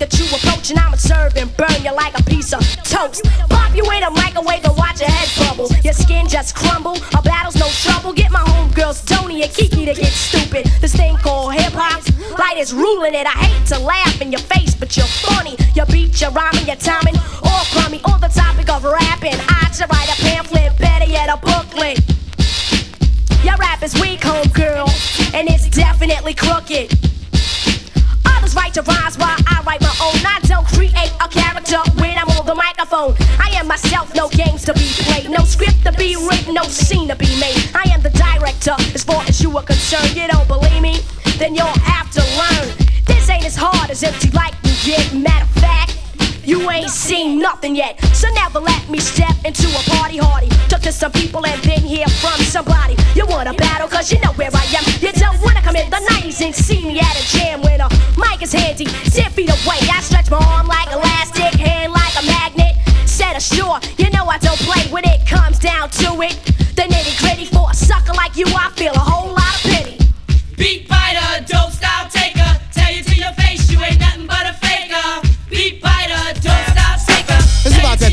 [0.00, 3.22] that you approach, and I'ma serve and burn you like a piece of toast.
[3.48, 5.68] Pop you in a microwave and watch your head bubble.
[5.84, 6.96] Your skin just crumble.
[7.16, 8.12] A battle's no trouble.
[8.12, 10.66] Get my homegirls Tony and Kiki to get stupid.
[10.80, 12.00] This thing called hip hop,
[12.38, 13.26] Lyte is ruling it.
[13.26, 15.56] I hate to laugh in your face, but you're funny.
[15.74, 18.00] Your beat, your rhyming, your timing, all crummy.
[18.04, 22.00] On the topic of rapping, I should write a pamphlet, better yet a booklet.
[23.44, 24.88] Your rap is weak, homegirl,
[25.34, 26.88] and it's definitely crooked.
[28.24, 30.16] Others write your rhymes while I write my own.
[30.24, 33.14] I don't create a character when I'm on the microphone.
[33.38, 37.08] I am myself, no games to be played, no script to be written, no scene
[37.08, 37.70] to be made.
[37.74, 40.16] I am the director as far as you are concerned.
[40.16, 41.00] You don't believe me?
[41.38, 42.68] Then you'll have to learn.
[43.06, 45.14] This ain't as hard as empty like you get.
[45.14, 45.96] Matter of fact,
[46.44, 48.02] you ain't seen nothing yet.
[48.14, 50.48] So never let me step into a party hardy.
[50.68, 52.96] Talk to some people and then hear from somebody.
[53.14, 54.84] You wanna battle cause you know where I am.
[55.00, 57.88] You don't wanna come in the 90s and see me at a jam when a
[58.16, 58.86] mic is handy.
[58.86, 62.76] 10 feet away, I stretch my arm like elastic, hand like a magnet.
[63.06, 66.34] Set ashore, uh, you know I don't play when it comes down to it.
[66.76, 69.98] The nitty gritty for a sucker like you, I feel a whole lot of pity.
[70.56, 70.88] Beat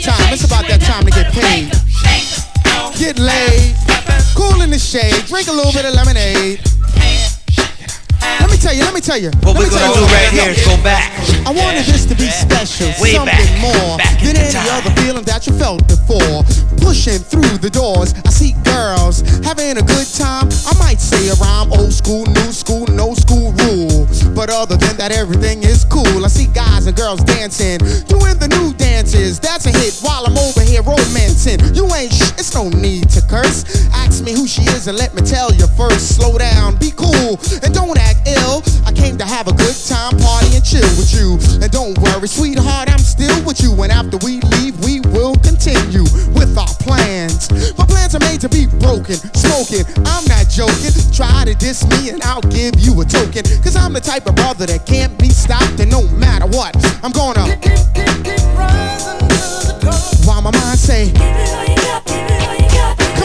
[0.02, 0.34] that time.
[0.34, 1.72] It's about that time to get paid.
[2.98, 3.76] Get laid.
[4.36, 5.26] Cool in the shade.
[5.26, 6.62] Drink a little bit of lemonade.
[8.40, 9.30] Let me tell you, let me tell you.
[9.42, 11.14] What let we're me tell gonna you do right here is go back.
[11.46, 14.68] I wanted this to be special, Way something back, more back than any time.
[14.82, 16.44] other feeling that you felt before.
[16.82, 20.50] Pushing through the doors, I see girls having a good time.
[20.66, 24.08] I might say a rhyme, old school, new school, no school rule.
[24.36, 26.26] But other than that, everything is cool.
[26.26, 28.74] I see guys and girls dancing, doing the new
[29.08, 31.60] That's a hit while I'm over here romancing.
[31.74, 33.88] You ain't sh, it's no need to curse.
[33.94, 36.16] Ask me who she is and let me tell you first.
[36.16, 38.64] Slow down, be cool, and don't act ill.
[38.86, 41.40] I came to have a good time, party and chill with you.
[41.62, 43.74] And don't worry, sweetheart, I'm still with you.
[43.82, 46.06] And after we leave, we will continue
[46.38, 47.50] with our plans.
[47.78, 49.86] My plans are made to be broken, smoking.
[50.06, 50.94] I'm not joking.
[51.14, 53.44] Try to diss me and I'll give you a token.
[53.64, 55.80] Cause I'm the type of brother that can't be stopped.
[55.80, 57.58] And no matter what, I'm gonna.
[60.28, 61.32] While my mind say, Come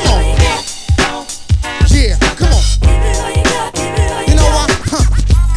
[0.07, 0.23] on.
[1.91, 2.63] Yeah, come on.
[4.29, 4.71] You know what?
[4.87, 5.03] Huh.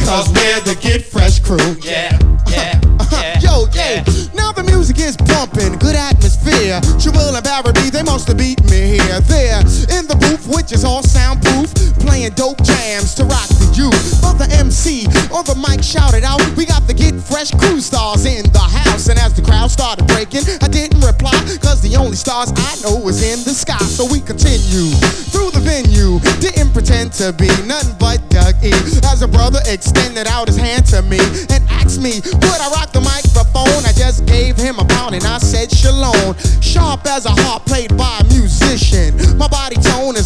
[0.04, 1.78] Cause we're the Get Fresh crew.
[1.80, 2.18] Yeah,
[2.50, 3.22] yeah, uh-huh.
[3.22, 3.38] yeah.
[3.38, 4.02] Yo, yeah.
[4.34, 6.80] Now the music is bumping, good atmosphere.
[6.98, 9.20] Trill and Barry B, they must have beat me here.
[9.30, 9.60] There
[9.94, 14.20] in the booth, which is all soundproof, playing dope jams to rock the youth.
[14.20, 18.26] But the MC on the mic shouted out, We got the Get Fresh crew stars
[18.26, 18.75] in the house.
[19.08, 23.06] And as the crowd started breaking, I didn't reply, cause the only stars I know
[23.06, 23.78] is in the sky.
[23.86, 24.90] So we continue
[25.30, 26.18] through the venue.
[26.42, 28.74] Didn't pretend to be nothing but Doug E.
[29.06, 31.22] As a brother extended out his hand to me
[31.54, 33.86] and asked me, would I rock the microphone?
[33.86, 36.34] I just gave him a pound and I said shalom.
[36.60, 38.15] Sharp as a harp played by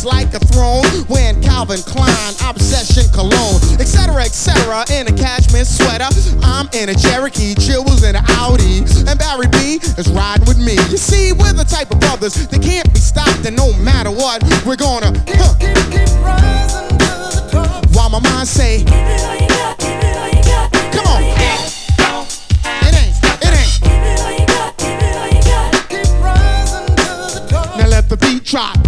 [0.00, 4.22] is like a throne when Calvin Klein, obsession cologne, etc.
[4.24, 4.84] etc.
[4.92, 6.08] In a cashmere sweater,
[6.42, 8.78] I'm in a Cherokee, Chills in an Audi,
[9.08, 10.72] and Barry B is riding with me.
[10.90, 14.42] You see, we're the type of brothers that can't be stopped, and no matter what,
[14.64, 15.12] we're gonna.
[15.28, 15.54] Huh.
[17.92, 18.84] While my mind say,
[20.94, 21.22] Come on.
[22.86, 23.80] It ain't, it ain't.
[27.76, 28.79] Now let the beat drop.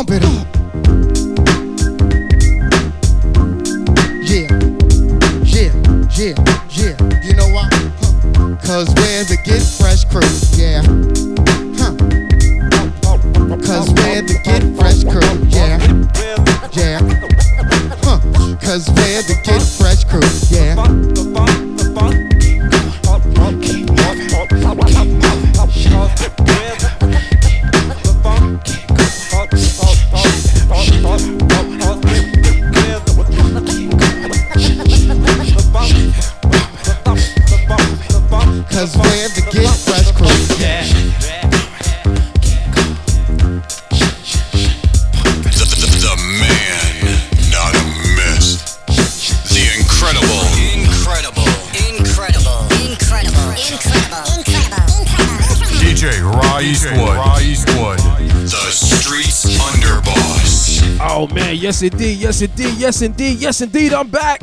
[0.00, 0.46] Pump it up.
[4.24, 4.48] Yeah,
[5.44, 5.72] yeah,
[6.16, 6.34] yeah,
[6.70, 6.96] yeah.
[7.22, 7.68] You know why?
[8.00, 8.56] Huh.
[8.64, 10.24] Cause we're the Get Fresh crew.
[10.56, 10.80] Yeah.
[11.76, 11.92] Huh.
[13.60, 15.20] Cause we're the Get Fresh crew.
[15.50, 15.76] Yeah.
[16.72, 17.00] Yeah.
[18.02, 18.20] Huh.
[18.56, 20.24] Cause we're the Get Fresh crew.
[20.48, 20.80] Yeah.
[38.80, 40.24] Cause we're the Get Fresh crew.
[40.56, 40.88] Yeah.
[45.52, 46.96] The, the, the man,
[47.52, 47.84] not a
[48.16, 48.56] myth.
[49.52, 50.48] The incredible.
[50.72, 51.44] Incredible.
[51.92, 52.64] Incredible.
[52.88, 53.52] Incredible.
[53.68, 54.48] Incredible.
[55.76, 57.20] DJ Raw Eastwood.
[57.42, 57.98] Eastwood.
[58.48, 60.80] The streets underboss.
[61.02, 63.92] Oh man, yes indeed, yes indeed, yes indeed, yes indeed.
[63.92, 64.40] I'm back.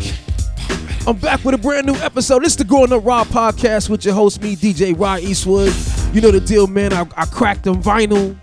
[1.08, 2.44] I'm back with a brand new episode.
[2.44, 5.74] This is the Growing Up Raw podcast with your host, me, DJ Rod Eastwood.
[6.14, 6.92] You know the deal, man.
[6.92, 8.36] I, I crack them vinyl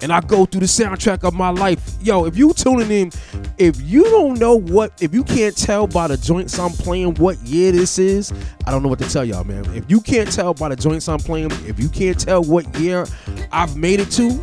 [0.00, 1.98] and I go through the soundtrack of my life.
[2.00, 3.12] Yo, if you tuning in,
[3.58, 7.36] if you don't know what, if you can't tell by the joints I'm playing what
[7.40, 8.32] year this is,
[8.66, 9.66] I don't know what to tell y'all, man.
[9.74, 13.06] If you can't tell by the joints I'm playing, if you can't tell what year
[13.52, 14.40] I've made it to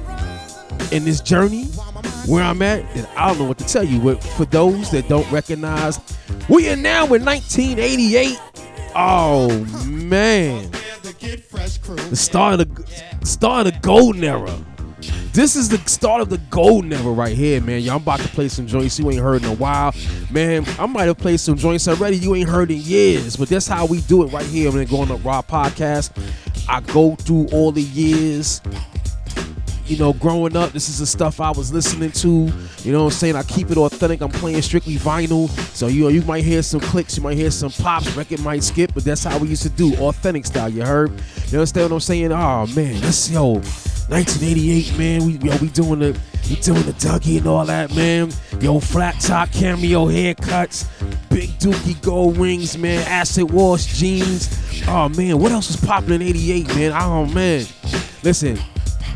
[0.92, 1.66] in this journey,
[2.26, 4.00] where I'm at, then I don't know what to tell you.
[4.00, 6.00] But for those that don't recognize,
[6.50, 8.40] we are now in 1988.
[8.96, 9.50] Oh
[9.86, 14.58] man, the start of the start of the golden era.
[15.34, 17.82] This is the start of the golden era right here, man.
[17.82, 19.94] Y'all, I'm about to play some joints you ain't heard in a while.
[20.32, 23.68] Man, I might have played some joints already you ain't heard in years, but that's
[23.68, 26.12] how we do it right here on the Going Raw podcast.
[26.68, 28.62] I go through all the years
[29.88, 32.52] you know, growing up, this is the stuff I was listening to.
[32.84, 33.36] You know what I'm saying?
[33.36, 34.22] I keep it authentic.
[34.22, 35.50] I'm playing strictly vinyl.
[35.74, 38.64] So, you know, you might hear some clicks, you might hear some pops, record might
[38.64, 39.96] skip, but that's how we used to do.
[39.96, 41.12] Authentic style, you heard?
[41.48, 42.32] You understand what I'm saying?
[42.32, 45.26] Oh man, let's yo, 1988, man.
[45.26, 46.20] We yo, we doing the
[46.50, 48.32] we doing the Dougie and all that, man.
[48.60, 50.88] Yo, flat top cameo haircuts,
[51.30, 54.50] big dookie gold rings, man, acid wash jeans.
[54.88, 56.92] Oh man, what else was popping in 88, man?
[56.94, 57.66] Oh man.
[58.24, 58.58] Listen,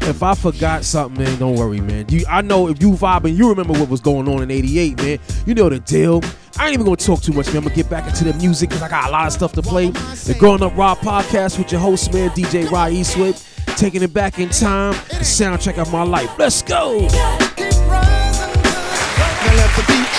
[0.03, 2.05] if I forgot something, man, don't worry, man.
[2.09, 5.19] You, I know if you vibing, you remember what was going on in '88, man.
[5.45, 6.21] You know the deal.
[6.57, 7.57] I ain't even gonna talk too much, man.
[7.57, 9.61] I'm gonna get back into the music because I got a lot of stuff to
[9.61, 9.89] play.
[9.89, 13.35] The Growing Up Raw podcast with your host, man, DJ Rod Eastwood,
[13.77, 16.29] taking it back in time, the soundtrack of my life.
[16.37, 17.07] Let's go.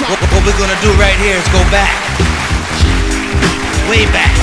[0.02, 1.92] What, what we're gonna do right here is go back.
[3.88, 4.34] Way back.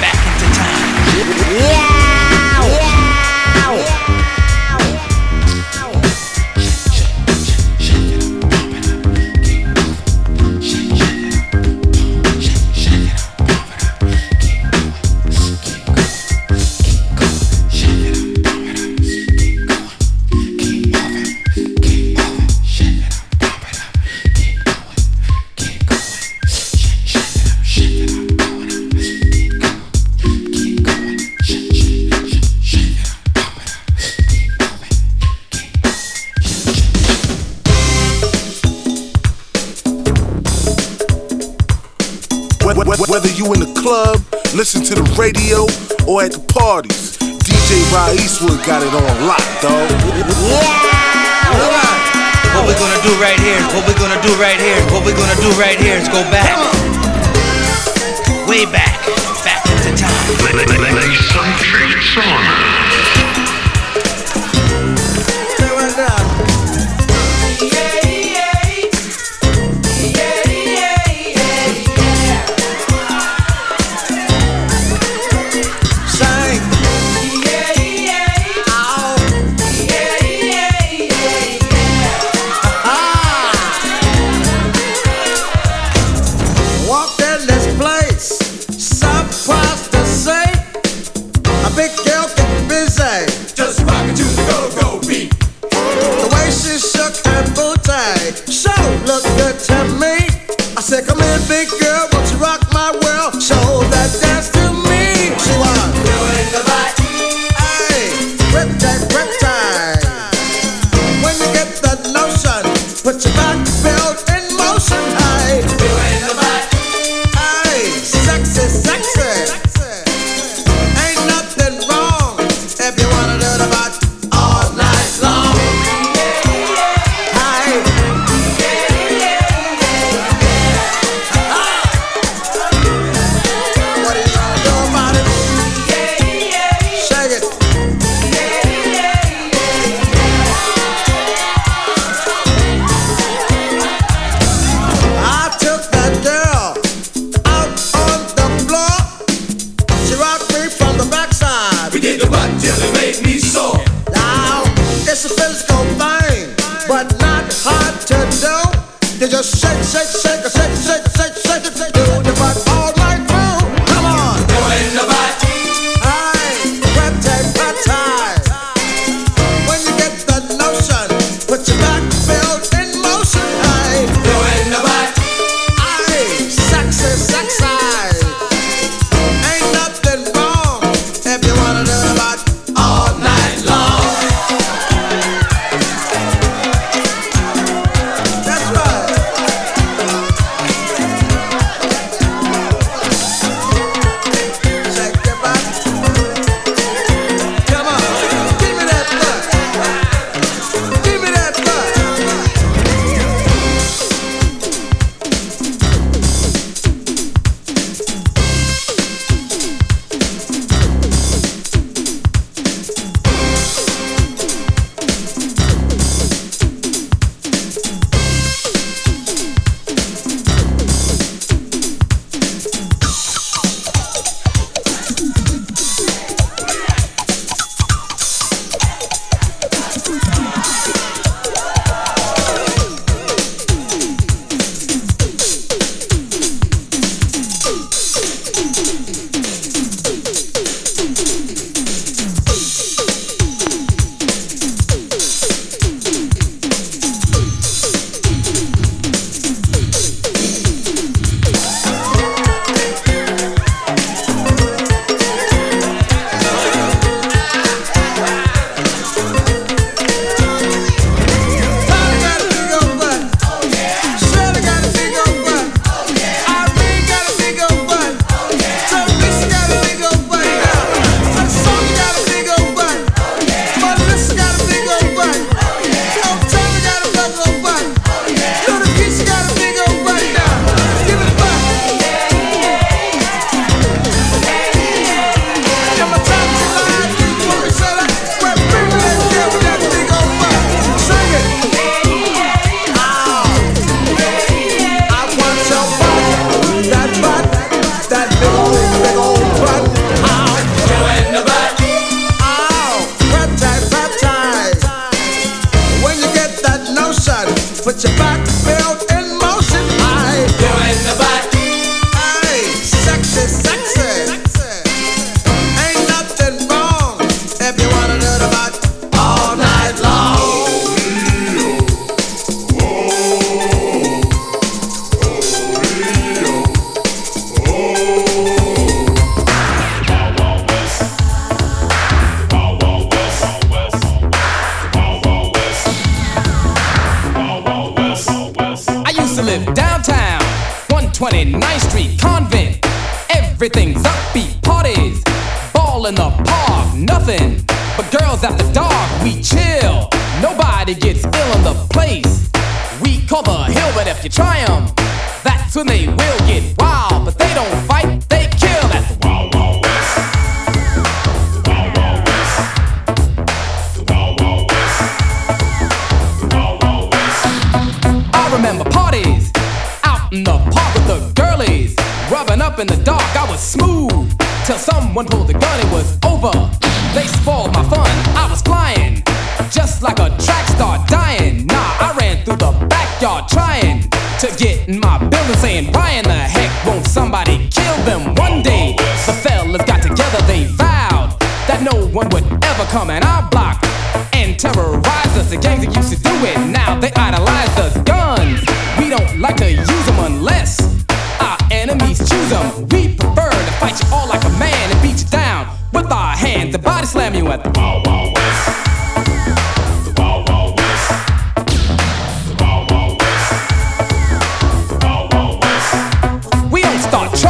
[0.00, 1.56] Back into time.
[1.58, 1.97] Yeah.
[46.18, 47.16] Or at the parties,
[47.46, 49.86] DJ Rod Eastwood got it on lock, dog.
[52.54, 55.38] What we're gonna do right here, what we're gonna do right here, what we're gonna
[55.40, 56.58] do right here is go back.
[58.48, 58.98] Way back.
[59.44, 60.18] Back into time.
[60.98, 63.07] Lay some tricks on us.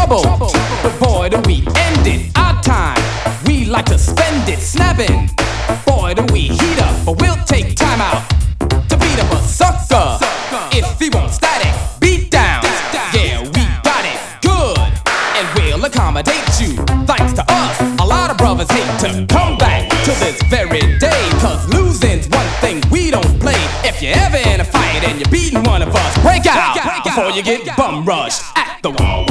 [0.09, 0.53] trouble
[0.83, 1.37] before the
[1.77, 2.99] end it Our time,
[3.47, 5.29] we like to spend it snapping.
[5.85, 8.25] Boy, do we heat up, but we'll take time out
[8.89, 10.19] to beat up a sucker
[10.73, 11.73] if he won't static.
[12.01, 12.63] Beat down,
[13.13, 14.79] yeah, we got it good,
[15.37, 16.73] and we'll accommodate you.
[17.05, 21.23] Thanks to us, a lot of brothers hate to come back to this very day,
[21.41, 23.61] cause losing's one thing we don't play.
[23.85, 26.87] If you're ever in a fight and you're beating one of us, break out, break
[26.87, 29.28] out before you get bum rushed at the wall.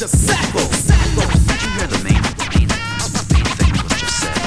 [0.00, 0.64] just sacko.
[0.80, 1.20] sacko.
[1.44, 4.40] Did you hear the main, thing that was just said?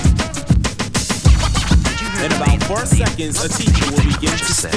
[2.25, 4.73] In about four seconds, a teacher will begin to speak.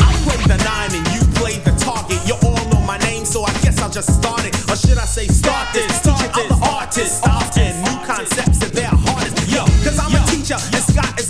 [0.00, 2.24] I play the nine and you play the target.
[2.24, 4.56] You all know my name, so I guess I'll just start it.
[4.64, 5.92] Or should I say, start this?
[6.00, 7.20] Teacher, I'm the artist.
[7.28, 9.44] Often new concepts and they're hardest.
[9.52, 11.23] Yo, cause I'm a teacher, and Scott is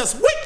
[0.00, 0.39] just wait.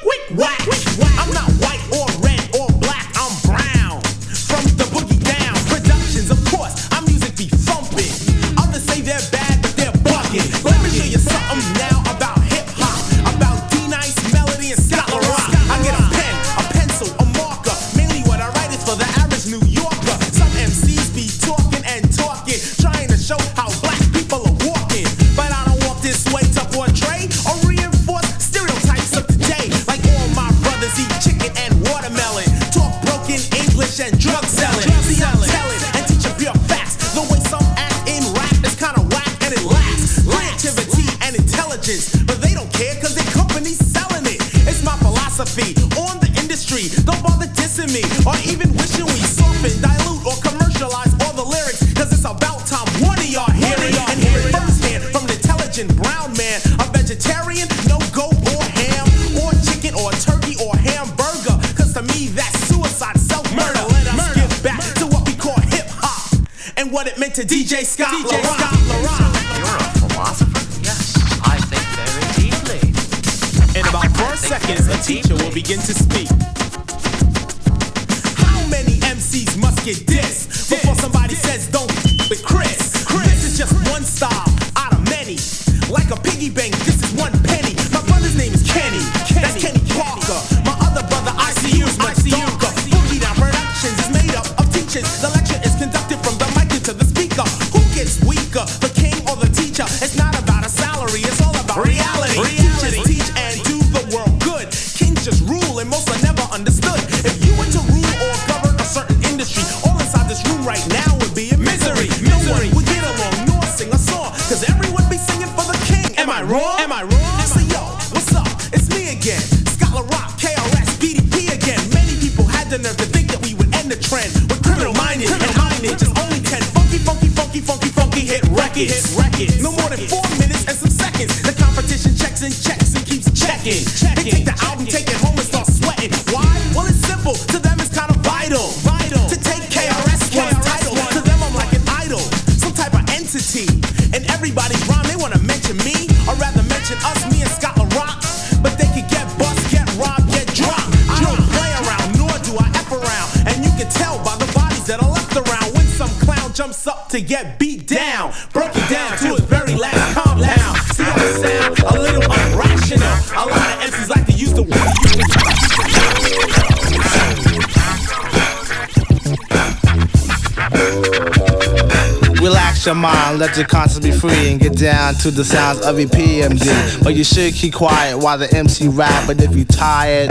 [175.24, 177.02] To the sounds of your PMD.
[177.02, 179.26] But you should keep quiet while the MC rap.
[179.26, 180.28] But if you tired,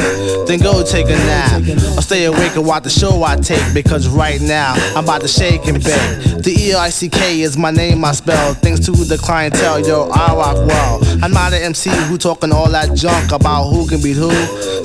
[0.48, 1.64] then go take a nap.
[1.98, 5.28] Or stay awake and watch the show I take because right now I'm about to
[5.28, 6.44] shake and bake.
[6.44, 8.54] The E I C K is my name I spell.
[8.54, 11.00] Thanks to the clientele, yo, I rock well.
[11.24, 14.32] I'm not an MC who talking all that junk about who can beat who.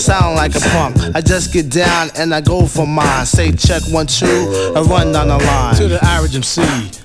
[0.00, 0.96] Sound like a punk.
[1.14, 3.26] I just get down and I go for mine.
[3.26, 5.74] Say check one two and run down the line.
[5.74, 6.62] To the average MC,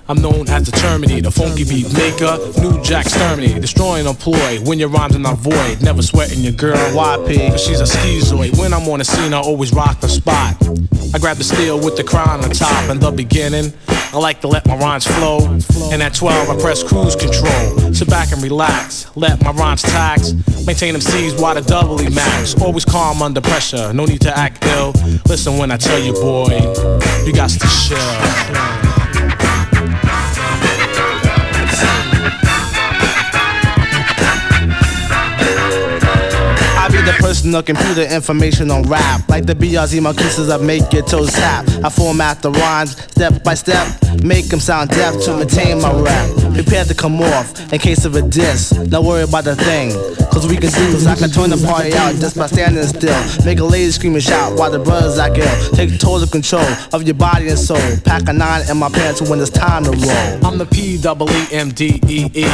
[0.08, 4.78] I'm known as the Terminator, the funky beat maker, new jack exterminator, destroying employ when
[4.78, 5.82] your rhymes are not void.
[5.82, 8.60] Never sweating your girl, YP, she's a schizoid.
[8.60, 10.56] When I'm on the scene, I always rock the spot.
[11.12, 13.74] I grab the steel with the crown on top in the beginning.
[13.88, 15.40] I like to let my rhymes flow.
[15.92, 17.96] And at 12, I press cruise control.
[17.96, 20.34] Sit back and relax, let my rhymes tax.
[20.68, 22.54] Maintain them C's while the doubly max.
[22.62, 24.94] Always calm under pressure, no need to act ill.
[25.26, 26.60] Listen when I tell you, boy,
[27.26, 28.93] you got to chill.
[37.04, 39.28] I the personal computer information on rap.
[39.28, 41.68] Like the BRZ my kisses I make your toes tap.
[41.84, 43.86] I format the rhymes step by step,
[44.24, 46.30] make them sound deaf to maintain my rap.
[46.54, 48.70] Prepare to come off in case of a diss.
[48.70, 49.92] Don't worry about the thing,
[50.32, 51.06] cause we can do this.
[51.06, 53.46] I can turn the party out just by standing still.
[53.46, 55.76] Make a lady scream and shout while the brothers act ill.
[55.76, 57.82] Take total control of your body and soul.
[58.06, 60.46] Pack a nine in my pants when it's time to roll.
[60.46, 62.46] I'm the P double E M D E E.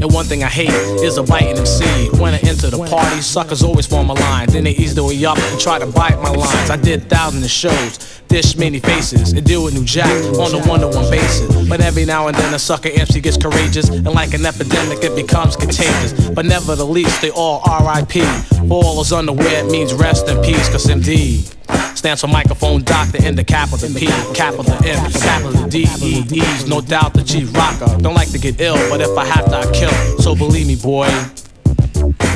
[0.00, 0.70] And one thing I hate
[1.04, 2.10] is a biting MC.
[2.18, 4.48] When I enter the party, suckers always form a line.
[4.48, 6.70] Then they the way up and try to bite my lines.
[6.70, 10.60] I did thousands of shows, dish many faces, and deal with New Jack on a
[10.68, 11.68] one to one basis.
[11.68, 15.14] But every now and then a sucker MC gets courageous, and like an epidemic, it
[15.16, 16.30] becomes contagious.
[16.30, 18.22] But never the least, they all RIP.
[18.70, 21.54] All is unaware, it means rest in peace, cause MD
[21.96, 26.68] stands for microphone doctor in the capital P, capital M, capital D, E, E's.
[26.68, 28.00] No doubt the G rocker.
[28.00, 30.18] Don't like to get ill, but if I have to, I kill.
[30.18, 31.08] So believe me, boy,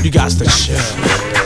[0.03, 1.42] you got to chill.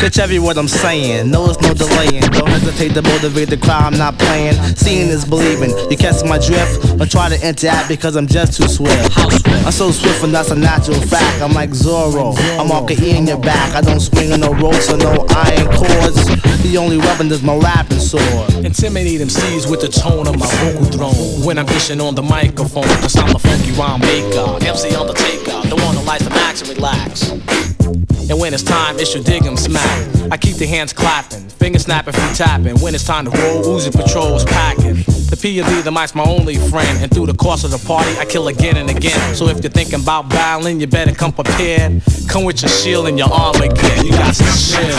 [0.00, 2.22] Catch every word I'm saying, no it's no delaying.
[2.32, 4.54] Don't hesitate to motivate the crowd, I'm not playing.
[4.74, 5.76] Seeing is believing.
[5.90, 9.12] You catch my drift, but try to interact because I'm just too swift.
[9.18, 11.42] I'm so swift and that's a natural fact.
[11.42, 13.74] I'm like Zorro, I'm all E in your back.
[13.74, 16.24] I don't swing on no ropes or no iron cords.
[16.62, 18.64] The only weapon is my rapping sword.
[18.64, 21.44] Intimidate MCs with the tone of my vocal throne.
[21.44, 24.64] When I'm dishing on the microphone, cause I'm a funky rhyme maker.
[24.64, 28.19] MC Undertaker, the one who likes to max and relax.
[28.30, 30.06] And when it's time, it's your dig 'em smack.
[30.30, 32.78] I keep the hands clapping, fingers snapping from tapping.
[32.78, 35.04] When it's time to roll, Uzi patrols packing.
[35.30, 37.02] The P and D, the mic's my only friend.
[37.02, 39.34] And through the course of the party, I kill again and again.
[39.34, 42.02] So if you're thinking about battling, you better come prepared.
[42.28, 44.04] Come with your shield and your armor gear.
[44.04, 44.94] You got some shit.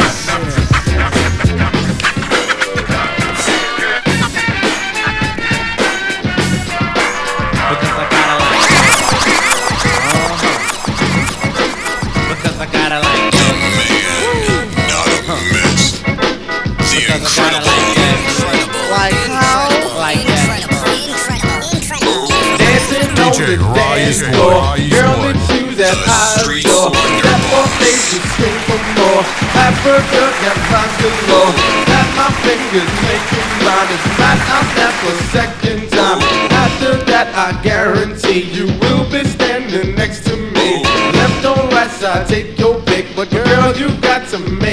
[23.32, 26.92] The dance floor, girl in shoes that I adore.
[26.92, 29.24] Step on stage and scream for more.
[29.56, 31.56] Africa got rhymes galore.
[31.88, 33.88] Snap my fingers, make it rhyme.
[33.88, 36.20] It's not I'll snap a second time.
[36.52, 40.84] After that, I guarantee you will be standing next to me.
[41.16, 43.16] Left or right side, take your pick.
[43.16, 44.71] But girl, you got to make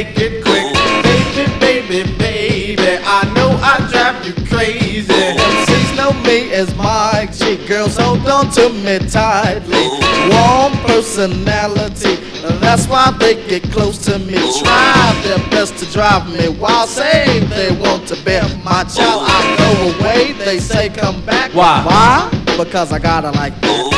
[8.52, 9.88] to me tightly.
[10.30, 12.16] Warm personality,
[12.60, 14.34] that's why they get close to me.
[14.60, 19.22] Try their best to drive me while Say they want to be my child.
[19.26, 21.52] I go away, they say come back.
[21.52, 21.82] Why?
[21.84, 22.30] Why?
[22.56, 23.90] Because I gotta like that.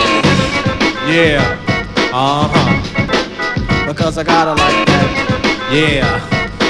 [1.08, 1.56] Yeah.
[2.12, 3.86] Uh huh.
[3.86, 5.08] Because I gotta like that.
[5.72, 6.20] Yeah.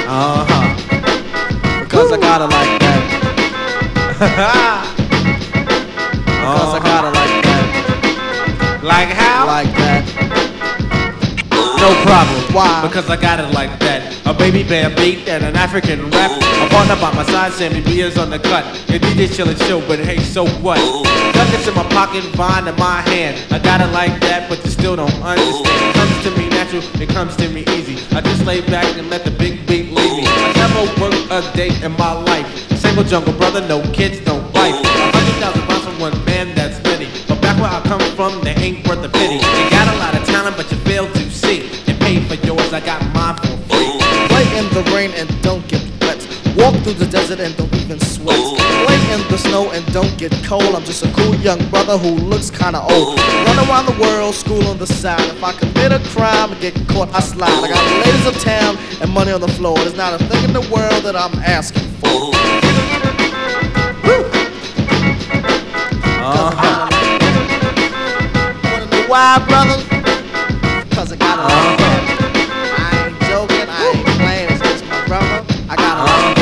[0.08, 0.74] Uh huh.
[1.84, 3.00] Because I gotta like that.
[6.40, 6.79] Because I gotta like that.
[8.82, 9.46] Like how?
[9.46, 10.04] Like that.
[11.80, 12.54] No problem.
[12.54, 12.80] Why?
[12.86, 14.00] Because I got it like that.
[14.24, 16.30] A baby bear beat and an African rap.
[16.32, 18.64] A partner by my side, Sammy B is on the cut.
[18.88, 20.78] Your DJ chillin' show, but hey, so what?
[21.36, 23.36] Nuggets in my pocket, vine in my hand.
[23.52, 25.66] I got it like that, but you still don't understand.
[25.68, 27.96] It comes to me natural, it comes to me easy.
[28.16, 30.24] I just lay back and let the big beat lead me.
[30.26, 32.46] I never worked a day in my life.
[32.78, 34.76] Single jungle brother, no kids, no wife.
[34.84, 36.60] A hundred thousand miles from one man, that's many.
[36.60, 36.69] But back
[37.60, 39.34] where I come from, they ain't worth a pity.
[39.36, 41.68] You got a lot of talent, but you fail to see.
[41.86, 43.90] And pay for yours, I got mine for free.
[44.32, 46.20] Play in the rain and don't get wet.
[46.56, 48.40] Walk through the desert and don't even sweat.
[48.86, 50.74] Play in the snow and don't get cold.
[50.74, 53.18] I'm just a cool young brother who looks kinda old.
[53.18, 55.20] Run around the world, school on the side.
[55.20, 57.50] If I commit a crime and get caught, I slide.
[57.50, 59.76] I got ladies of town and money on the floor.
[59.78, 62.30] There's not a thing in the world that I'm asking for.
[66.22, 66.89] Uh-huh.
[69.10, 69.74] Why, brother?
[70.94, 72.02] Cause I got a like that.
[72.78, 75.42] I ain't joking, I ain't playing, it's just my brother.
[75.66, 76.38] I got a like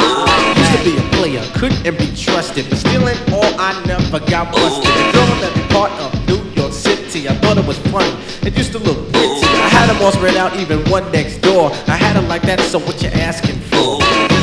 [0.56, 4.50] Used to be a player, couldn't be trusted, but still in all I never got
[4.50, 4.88] busted.
[4.88, 8.16] The girl every part of New York City, I thought it was funny.
[8.40, 9.44] It used to look pretty.
[9.52, 11.70] I had them all spread out, even one next door.
[11.88, 13.71] I had them like that, so what you asking for?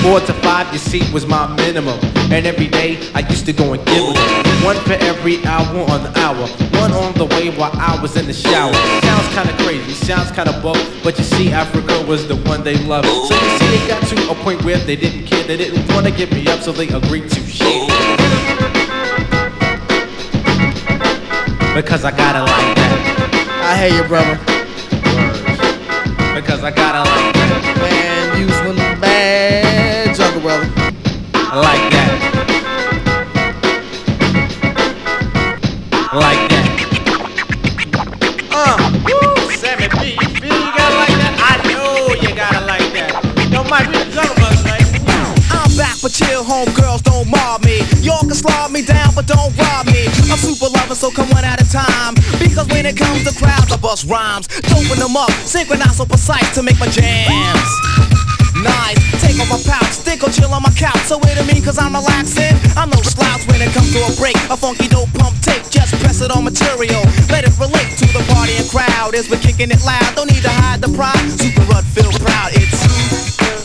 [0.02, 2.00] Four to five, you see, was my minimum.
[2.32, 4.64] And every day, I used to go and give it.
[4.64, 6.47] One for every hour on the hour.
[6.80, 8.74] One on the way while I was in the shower.
[9.02, 13.08] Sounds kinda crazy, sounds kinda buck, but you see, Africa was the one they loved.
[13.08, 16.12] So you see, they got to a point where they didn't care, they didn't wanna
[16.12, 17.88] give me up, so they agreed to share.
[21.76, 22.95] Because I got it like that.
[23.72, 24.39] I hate you, brother.
[26.36, 27.52] Because I got it like that.
[27.82, 29.68] Man, you's one bad
[30.39, 30.65] jungle brother.
[31.55, 32.11] Like that.
[36.13, 36.67] Like that.
[38.51, 41.33] Uh, woo, Sammy B, you feel you got it like that?
[41.39, 43.11] I know you got it like that.
[43.51, 44.83] Yo, Mike, we the jungle brothers, right?
[45.51, 47.81] I'm back, but chill, homegirls, don't mob me.
[48.01, 50.05] Y'all can slob me down, but don't rob me.
[50.29, 52.15] I'm super loving, so come one at a time.
[52.39, 54.47] Because when it comes to crowds, I bust rhymes.
[54.47, 58.18] Doping them up, synchronize so precise to make my jams.
[58.64, 60.99] Nice, take off my pouch, stick or chill on my couch.
[61.07, 62.55] So wait a minute, cause I'm relaxing.
[62.76, 64.36] I'm no slouch when it comes to a break.
[64.51, 67.03] A funky dope pump tape, just press it on material.
[67.32, 69.16] Let it relate to the party and crowd.
[69.16, 71.32] As we're kicking it loud, don't need to hide the pride.
[71.39, 73.59] Super Rud feel proud, it's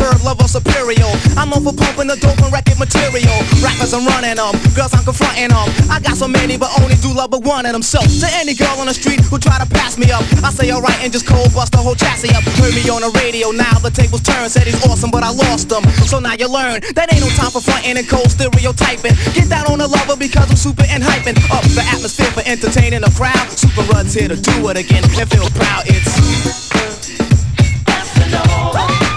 [0.00, 1.12] superb, lover superior.
[1.36, 3.36] I'm known for pumping the dope and record material.
[3.60, 4.56] Rappers I'm running them.
[4.72, 5.68] Girls, I'm confronting them.
[5.92, 7.82] I got so many, but only do love but one of them.
[7.82, 10.72] So, to any girl on the street who try to pass me up, I say
[10.72, 12.44] alright and just cold bust the whole chassis up.
[12.56, 14.48] Heard me on the radio, now the tables turn.
[14.48, 15.84] Said he's awesome, but I lost him.
[16.08, 19.14] So now you learn that ain't no time for fronting and cold stereotyping.
[19.36, 23.02] Get down on the lover because I'm super and hyping up the atmosphere for entertaining
[23.02, 23.46] the crowd.
[23.52, 25.84] Super Rud's here to do it again and feel proud.
[25.86, 26.70] It's
[28.80, 29.09] Here's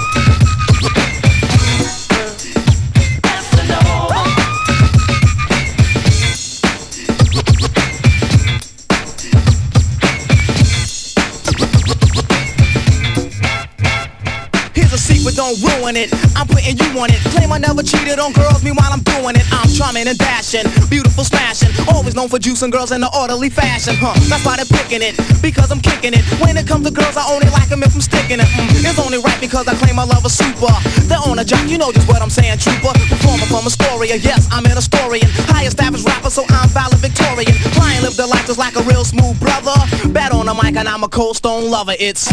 [15.44, 16.08] don't ruin it.
[16.40, 17.20] I'm putting you on it.
[17.36, 19.44] Claim I never cheated on girls, meanwhile I'm doing it.
[19.52, 21.72] I'm charming and dashing, beautiful smashing.
[21.92, 24.16] Always known for juicing girls in an orderly fashion, huh?
[24.32, 26.24] That's why they're picking it, because I'm kicking it.
[26.40, 28.48] When it comes to girls, I only like them if I'm sticking it.
[28.56, 30.72] Mm, it's only right because I claim I love a super.
[31.12, 32.96] They're on a job, you know just what I'm saying, trooper.
[33.12, 35.28] Performer from Astoria, yes, I'm an Astorian.
[35.52, 37.52] High established rapper, so I'm valid Victorian.
[37.76, 39.76] Flying live the life just like a real smooth brother.
[40.16, 41.96] Bad on the mic and I'm a cold stone lover.
[42.00, 42.32] It's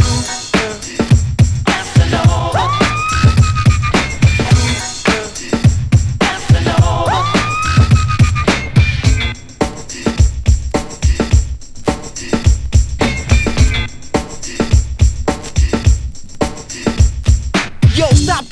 [2.10, 2.79] Yo,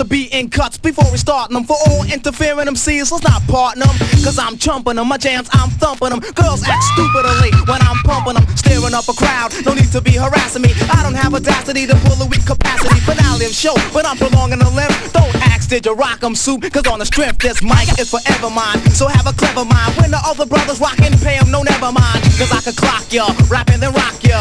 [0.08, 1.64] beating cuts before we start them.
[1.64, 3.96] For all interfering MCs, let's not partner them.
[4.24, 6.20] Cause I'm chumping them, my jams, I'm thumping them.
[6.34, 8.46] Girls act stupidly when I'm pumping them.
[8.56, 10.72] Staring up a crowd, no need to be harassing me.
[10.90, 12.98] I don't have audacity to pull a weak capacity.
[13.00, 14.90] Finale of show, but I'm prolonging the limb.
[15.12, 16.64] Don't ask, did you rock 'em soup?
[16.72, 18.78] Cause on the strength, this mic is forever mine.
[18.90, 19.94] So have a clever mind.
[19.96, 22.22] When the other brothers rockin', pay 'em, no never mind.
[22.38, 24.40] Cause I can clock ya, rap and then rock ya.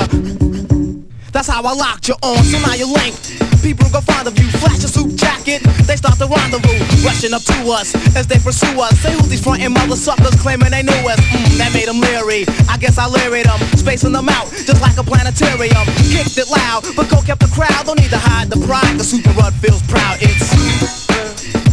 [1.31, 3.46] That's how I locked you on, so now you link.
[3.67, 5.61] People go fond of you, flash a suit jacket.
[5.83, 8.97] They start the rendezvous, rushing up to us as they pursue us.
[9.03, 11.19] Say who these frontin' mother suckers claiming they knew us.
[11.19, 12.47] Mm, that made them leery.
[12.71, 15.83] I guess I leery them, spacing them out just like a planetarium.
[16.07, 17.85] Kicked it loud, but Coke kept the crowd.
[17.85, 18.95] Don't need to hide the pride.
[18.95, 20.15] The Super Rud feels proud.
[20.21, 21.66] It's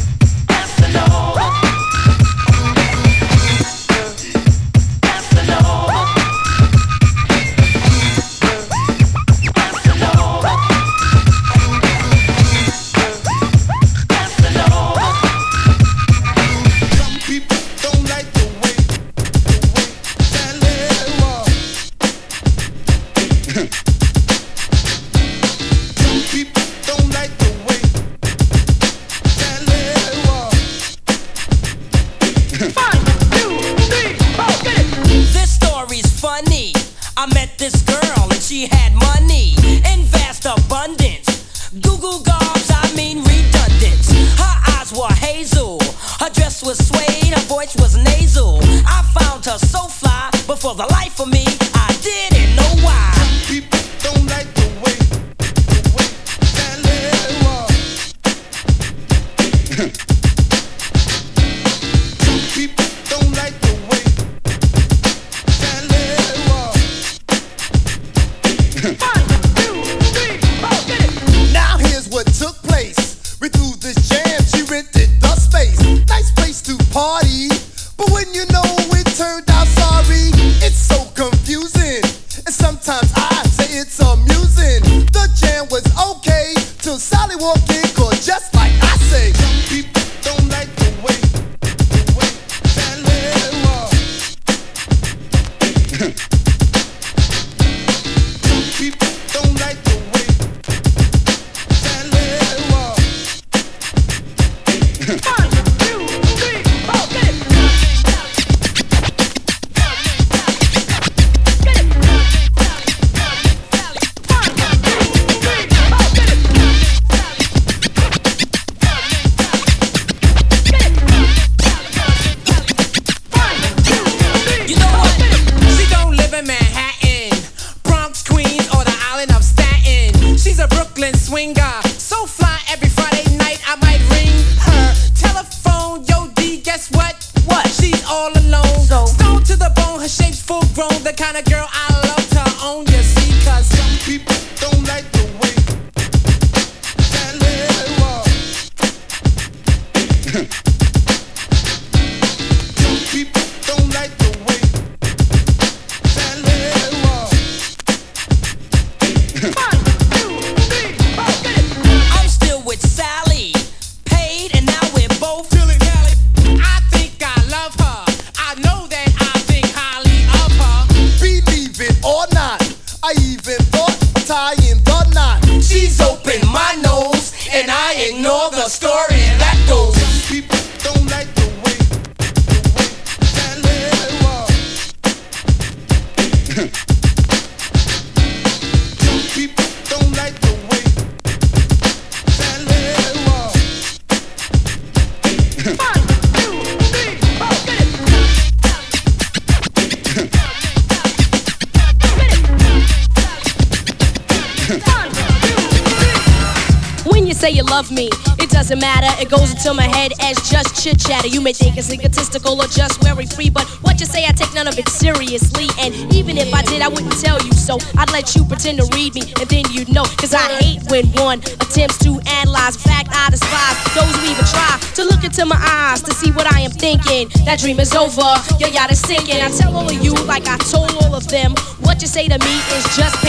[211.44, 214.66] may think it's egotistical or just very free, but what you say, I take none
[214.66, 215.68] of it seriously.
[215.78, 217.76] And even if I did, I wouldn't tell you so.
[218.00, 220.04] I'd let you pretend to read me, and then you'd know.
[220.16, 222.80] Cause I hate when one attempts to analyze.
[222.80, 226.50] Fact, I despise those who even try to look into my eyes to see what
[226.50, 227.28] I am thinking.
[227.44, 228.24] That dream is over,
[228.58, 229.36] your yacht is sinking.
[229.36, 231.52] I tell all of you, like I told all of them,
[231.84, 233.20] what you say to me is just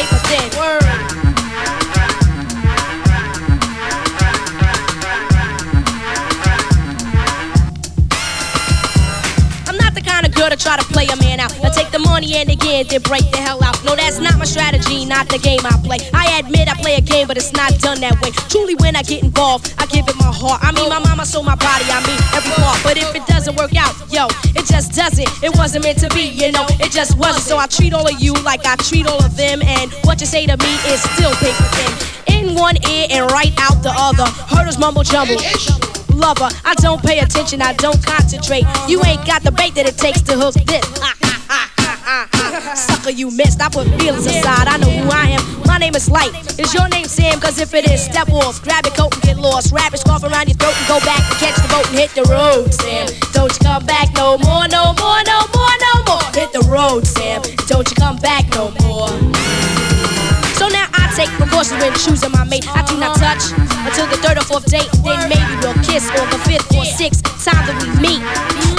[12.15, 13.75] Money and again, then break the hell out.
[13.83, 15.99] No, that's not my strategy, not the game I play.
[16.13, 18.31] I admit I play a game, but it's not done that way.
[18.47, 20.63] Truly, when I get involved, I give it my heart.
[20.63, 22.79] I mean, my mama sold my body, I mean, every part.
[22.87, 25.27] But if it doesn't work out, yo, it just doesn't.
[25.43, 27.43] It wasn't meant to be, you know, it just wasn't.
[27.43, 30.25] So I treat all of you like I treat all of them, and what you
[30.25, 31.91] say to me is still paper thin.
[32.31, 34.23] In one ear and right out the other.
[34.55, 35.35] Hurdles mumble jumble
[36.15, 36.49] lover.
[36.63, 38.63] I don't pay attention, I don't concentrate.
[38.87, 40.85] You ain't got the bait that it takes to hook this.
[43.06, 43.61] Sucker, you missed.
[43.61, 44.68] I put feelings aside.
[44.68, 45.68] I know who I am.
[45.68, 46.34] My name is Lyte.
[46.57, 47.40] Is your name Sam?
[47.40, 48.64] Cause if it is, step off.
[48.64, 49.72] Grab your coat and get lost.
[49.72, 52.10] Wrap your scarf around your throat and go back and catch the boat and hit
[52.18, 53.06] the road, Sam.
[53.32, 56.26] Don't you come back no more, no more, no more, no more.
[56.34, 57.45] Hit the road, Sam.
[57.69, 59.14] Don't you come back no more.
[60.57, 62.65] So now I take precautions when choosing my mate.
[62.73, 63.53] I do not touch
[63.86, 64.90] until the third or fourth date.
[65.06, 68.26] Then maybe we'll kiss on the fifth or sixth time that we meet.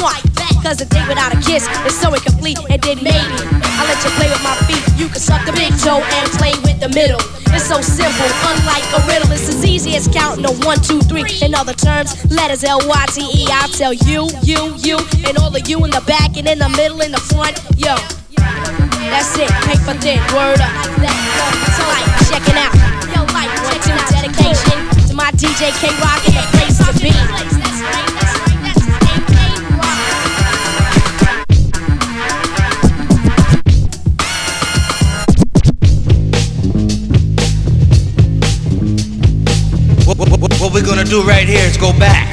[0.03, 0.26] Mwah.
[0.67, 2.59] Cause a date without a kiss is so incomplete.
[2.69, 3.39] And then maybe
[3.79, 4.83] I let you play with my feet.
[4.99, 7.23] You can suck the big toe and play with the middle.
[7.55, 9.31] It's so simple, unlike a riddle.
[9.31, 11.23] It's as easy as counting a one, two, three.
[11.39, 13.47] In other terms, letters L Y T E.
[13.47, 16.69] I tell you, you, you, and all of you in the back and in the
[16.75, 17.55] middle, in the front.
[17.79, 17.95] Yo,
[18.35, 19.47] that's it.
[19.71, 20.75] Paper thin, word up.
[21.79, 22.75] So like, check it out.
[23.15, 28.16] Yo, like, one, two, dedication to my DJ K Rock and the place to be.
[40.77, 42.29] We're gonna do right here is go back.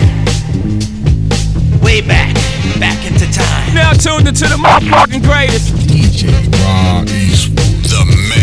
[1.81, 2.35] Way back.
[2.77, 3.73] Back into time.
[3.73, 5.71] Now tuned into the motherfucking greatest.
[5.87, 6.27] DJ
[6.59, 7.63] Rob Eastwood.
[7.87, 8.42] The man,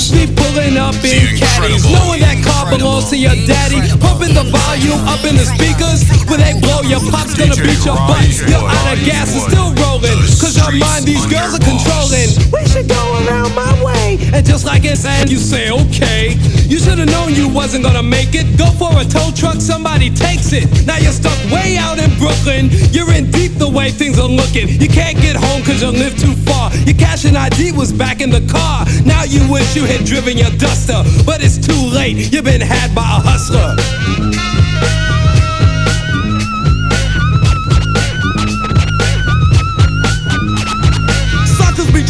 [0.00, 0.10] myth.
[0.10, 3.80] Just be pulling up in caddies, knowing that car belongs to your daddy.
[4.00, 7.96] Pumping the volume up in the speakers, when they blow your pop's gonna beat your
[8.08, 8.24] butt.
[8.48, 12.30] You're out of gas and still rolling, cause your mind these girls are controlling.
[12.52, 14.18] We should go around my way.
[14.32, 16.36] And just like it's and you say, okay.
[16.70, 18.46] You should've known you wasn't gonna make it.
[18.56, 20.64] Go for a tow truck, somebody takes it.
[20.86, 22.70] Now you're stuck way out in Brooklyn.
[22.94, 24.68] You're in deep the way things are looking.
[24.80, 26.72] You can't get home cause you live too far.
[26.86, 28.86] Your cash and ID was back in the car.
[29.04, 31.02] Now you wish you had driven your duster.
[31.26, 33.74] But it's too late, you've been had by a hustler.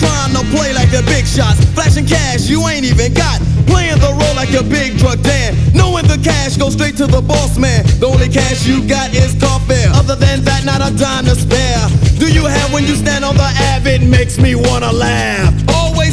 [0.00, 3.38] Trying to play like they're big shots, flashing cash you ain't even got.
[3.66, 5.54] Playing the role like a big drug dan.
[5.74, 7.84] Knowing the cash goes straight to the boss man.
[8.00, 9.90] The only cash you got is car fare.
[9.92, 11.84] Other than that, not a dime to spare.
[12.18, 13.84] Do you have when you stand on the ab?
[14.08, 15.52] Makes me wanna laugh.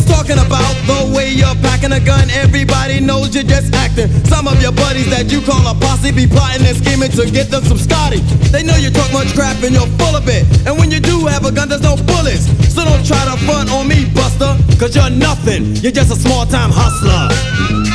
[0.08, 2.30] Talking about the way you're packing a gun.
[2.32, 4.08] Everybody knows you're just acting.
[4.26, 7.52] Some of your buddies that you call a posse be plotting and scheming to get
[7.52, 8.20] them some Scotty.
[8.52, 10.48] They know you talk much crap and you're full of it.
[10.66, 12.48] And when you do have a gun, there's no bullets.
[12.74, 14.56] So don't try to front on me, Buster.
[14.80, 15.76] Cause you're nothing.
[15.84, 17.87] You're just a small time hustler.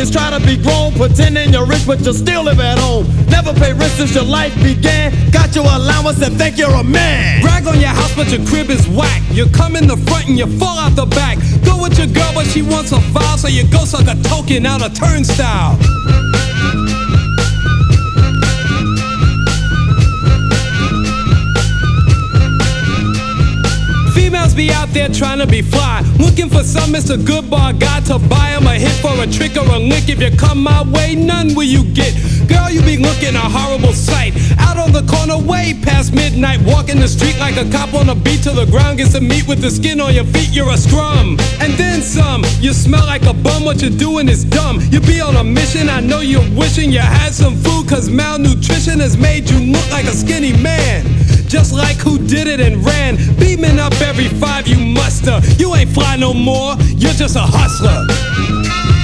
[0.00, 3.06] Kids try to be grown, pretending you're rich, but you still live at home.
[3.28, 5.12] Never pay rent since your life began.
[5.30, 7.42] Got your allowance and think you're a man.
[7.42, 9.22] Brag on your house, but your crib is whack.
[9.30, 11.36] You come in the front and you fall out the back.
[11.64, 14.64] Go with your girl, but she wants a file, so you go suck a token
[14.64, 15.76] out a turnstile.
[24.30, 27.16] Females be out there trying to be fly, looking for some Mr.
[27.16, 30.08] Goodbar guy to buy 'em a hit for a trick or a lick.
[30.08, 32.14] If you come my way, none will you get.
[32.50, 34.34] Girl, you be looking a horrible sight.
[34.58, 38.14] Out on the corner, way past midnight, walking the street like a cop on a
[38.14, 38.98] beat till the ground.
[38.98, 41.38] Gets to meet with the skin on your feet, you're a scrum.
[41.62, 44.80] And then some, you smell like a bum, what you're doing is dumb.
[44.90, 48.98] You be on a mission, I know you're wishing you had some food, cause malnutrition
[48.98, 51.06] has made you look like a skinny man.
[51.46, 55.40] Just like who did it and ran, beaming up every five you muster.
[55.56, 58.99] You ain't fly no more, you're just a hustler.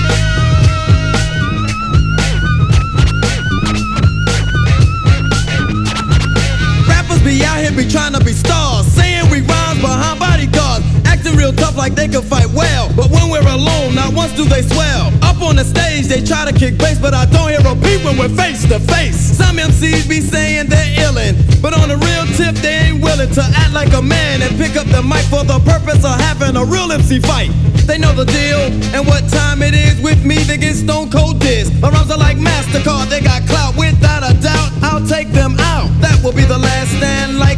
[7.77, 12.09] Be trying to be stars, saying we rhymes behind bodyguards, acting real tough like they
[12.09, 12.89] can fight well.
[12.97, 15.12] But when we're alone, not once do they swell.
[15.20, 18.03] Up on the stage, they try to kick bass, but I don't hear a beat
[18.03, 19.20] when we're face to face.
[19.36, 23.43] Some MCs be saying they're illin', but on the real tip, they ain't willing to
[23.44, 26.65] act like a man and pick up the mic for the purpose of having a
[26.65, 27.53] real MC fight.
[27.85, 30.39] They know the deal and what time it is with me.
[30.48, 31.70] They get stone cold diss.
[31.81, 34.73] My rhymes are like Mastercard, they got clout without a doubt.
[34.82, 35.93] I'll take them out.
[36.01, 37.56] That will be the last stand like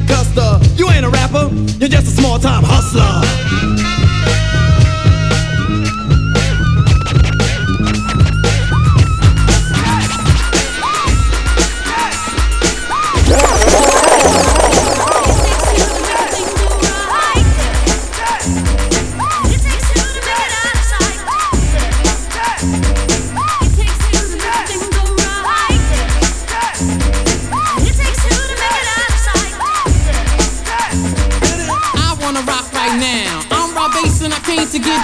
[0.76, 1.50] You ain't a rapper,
[1.80, 3.47] you're just a small time hustler.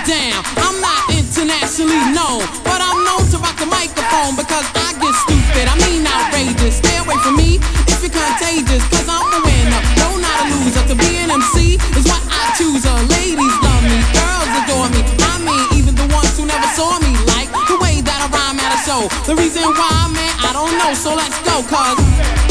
[0.05, 0.45] Down.
[0.61, 5.65] I'm not internationally known, but I'm known to rock the microphone because I get stupid.
[5.65, 6.77] I mean outrageous.
[6.77, 7.57] Stay away from me
[7.89, 9.81] if you're contagious, cause I'm a winner.
[10.01, 10.85] No, not a loser.
[10.93, 12.85] To be an MC is what I choose.
[12.85, 15.01] Uh, ladies love me, girls adore me.
[15.25, 18.61] I mean, even the ones who never saw me like the way that I rhyme
[18.61, 19.09] at a show.
[19.25, 20.93] The reason why, man, I don't know.
[20.93, 22.44] So let's go, cause.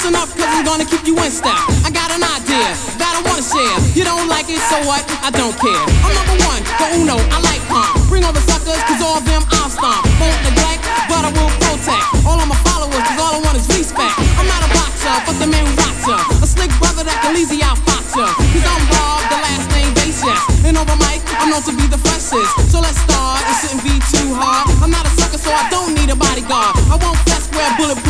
[0.00, 1.52] Listen up, cause I'm gonna keep you in step.
[1.84, 3.76] I got an idea that I wanna share.
[3.92, 5.04] You don't like it, so what?
[5.20, 5.84] I don't care.
[6.00, 8.00] I'm number one, the uno, I like calm.
[8.08, 10.00] Bring all the suckers, cause all of them I'll stomp.
[10.16, 12.24] Won't neglect, but I will protect.
[12.24, 14.16] All of my followers, cause all I want is respect.
[14.40, 16.16] I'm not a boxer, but the man who rocks ya.
[16.40, 17.76] A slick brother that can easy out
[18.16, 18.24] ya.
[18.40, 20.40] Cause I'm Rob, the last name base, yes.
[20.64, 22.48] And over mic, I'm known to be the freshest.
[22.72, 24.64] So let's start, it shouldn't be too hard.
[24.80, 26.72] I'm not a sucker, so I don't need a bodyguard.
[26.88, 28.09] I won't fess, wear bulletproof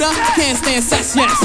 [0.00, 1.38] Buddha, can't stand sex, yes.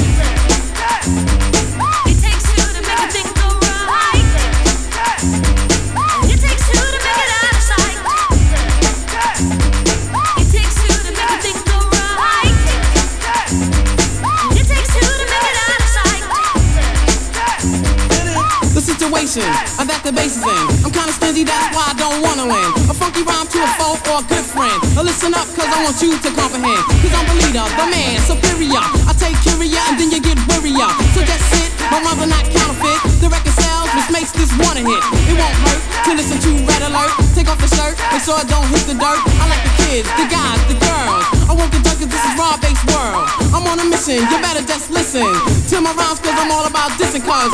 [18.72, 20.84] The situation that the in.
[20.84, 20.95] I'm
[21.36, 22.70] kinda that's why I don't wanna win.
[22.88, 24.72] A funky rhyme to a foe or a good friend.
[24.96, 26.80] Now listen up, cause I want you to comprehend.
[27.04, 28.80] Cause I'm the leader, the man, superior.
[29.04, 30.88] I take ya and then you get wearier.
[31.12, 33.20] So just sit, my mother not counterfeit.
[33.20, 35.02] The record sells, which makes this one a hit.
[35.28, 37.12] It won't hurt to listen to Red Alert.
[37.36, 39.20] Take off the shirt, make sure it don't hit the dirt.
[39.36, 41.24] I like the kids, the guys, the girls.
[41.46, 43.28] I get done cause this is raw based world.
[43.52, 45.28] I'm on a mission, you better just listen
[45.68, 47.52] to my rhymes cause I'm all about dissing cause.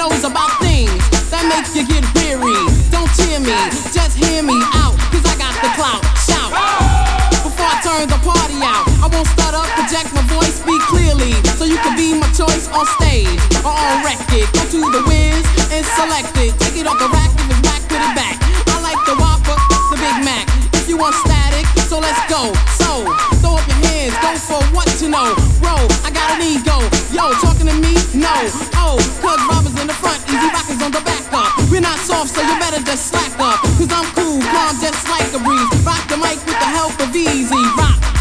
[0.00, 0.96] Knows about things
[1.28, 2.56] that make you get weary.
[2.88, 3.52] Don't cheer me,
[3.92, 6.00] just hear me out, cause I got the clout.
[6.24, 6.48] Shout!
[7.44, 11.36] Before I turn the party out, I won't stutter, project my voice, speak clearly.
[11.60, 14.48] So you can be my choice on stage or on record.
[14.56, 16.56] Go to the whiz and select it.
[16.56, 18.40] Take it off the rack, if it's whack, put it back.
[18.72, 19.58] I like the Whopper,
[19.92, 20.48] the Big Mac.
[20.80, 22.56] If you want static, so let's go.
[22.80, 23.04] So,
[24.10, 25.34] hands, go for what to know.
[25.62, 26.76] Bro, I got an ego.
[27.14, 27.94] Yo, talking to me?
[28.14, 28.34] No.
[28.78, 31.54] Oh, cause robbers in the front, easy rockers on the back up.
[31.70, 33.60] We're not soft, so you better just slack up.
[33.78, 35.70] Cause I'm cool, calm, just like a breeze.
[35.86, 38.19] Rock the mic with the help of E-Z Rock.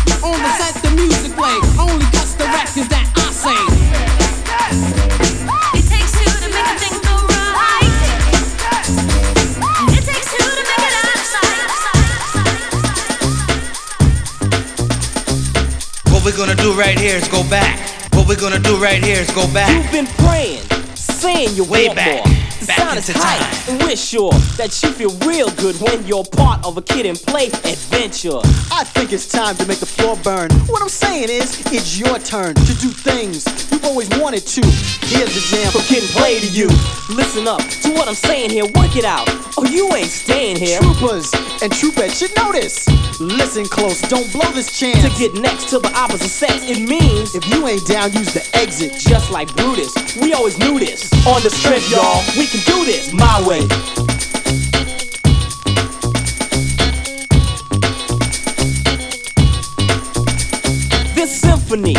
[16.39, 17.77] Gonna do right here is go back.
[18.13, 19.69] What we're gonna do right here is go back.
[19.75, 20.63] You've been praying,
[20.95, 22.48] saying you Way want back, more.
[22.69, 23.73] The back sound is into tight, time.
[23.73, 24.31] and we're sure
[24.61, 28.37] that you feel real good when you're part of a kid and play adventure.
[28.69, 30.51] I think it's time to make the floor burn.
[30.69, 34.61] What I'm saying is, it's your turn to do things you've always wanted to.
[35.09, 36.69] Here's the jam From kid and play to you.
[37.09, 39.25] Listen up to what I'm saying here, work it out,
[39.57, 40.79] or you ain't staying here.
[40.79, 41.33] Troopers
[41.65, 42.85] and troopettes should notice.
[43.19, 45.01] Listen close, don't blow this chance.
[45.01, 48.45] To get next to the opposite sex, it means if you ain't down, use the
[48.53, 48.93] exit.
[48.93, 49.91] just like Brutus.
[50.21, 51.09] We always knew this.
[51.25, 53.61] On the strip, y'all, we can do this my way.
[61.15, 61.95] This symphony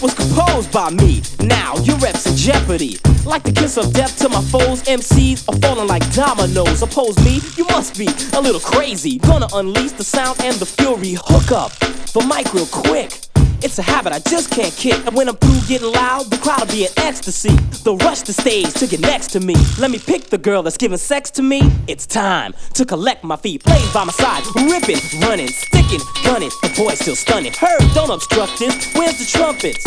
[0.00, 1.22] was composed by me.
[1.40, 2.98] Now your reps in jeopardy.
[3.24, 6.82] Like the kiss of death to my foes, MCs are falling like dominoes.
[6.82, 9.18] Oppose me, you must be a little crazy.
[9.18, 11.16] Gonna unleash the sound and the fury.
[11.18, 11.72] Hook up
[12.12, 13.12] the mic real quick.
[13.60, 15.04] It's a habit I just can't kick.
[15.04, 17.54] And when I'm through getting loud, the crowd will be in ecstasy.
[17.82, 19.54] They'll rush the stage to get next to me.
[19.78, 21.62] Let me pick the girl that's giving sex to me.
[21.88, 23.64] It's time to collect my feet.
[23.64, 26.50] Plays by my side, ripping, running, sticking, gunning.
[26.62, 27.52] The boy's still stunning.
[27.52, 28.94] Herb, don't obstruct this.
[28.94, 29.82] Where's the trumpets?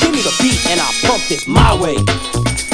[0.00, 2.71] Give me the beat and I'll pump this my way.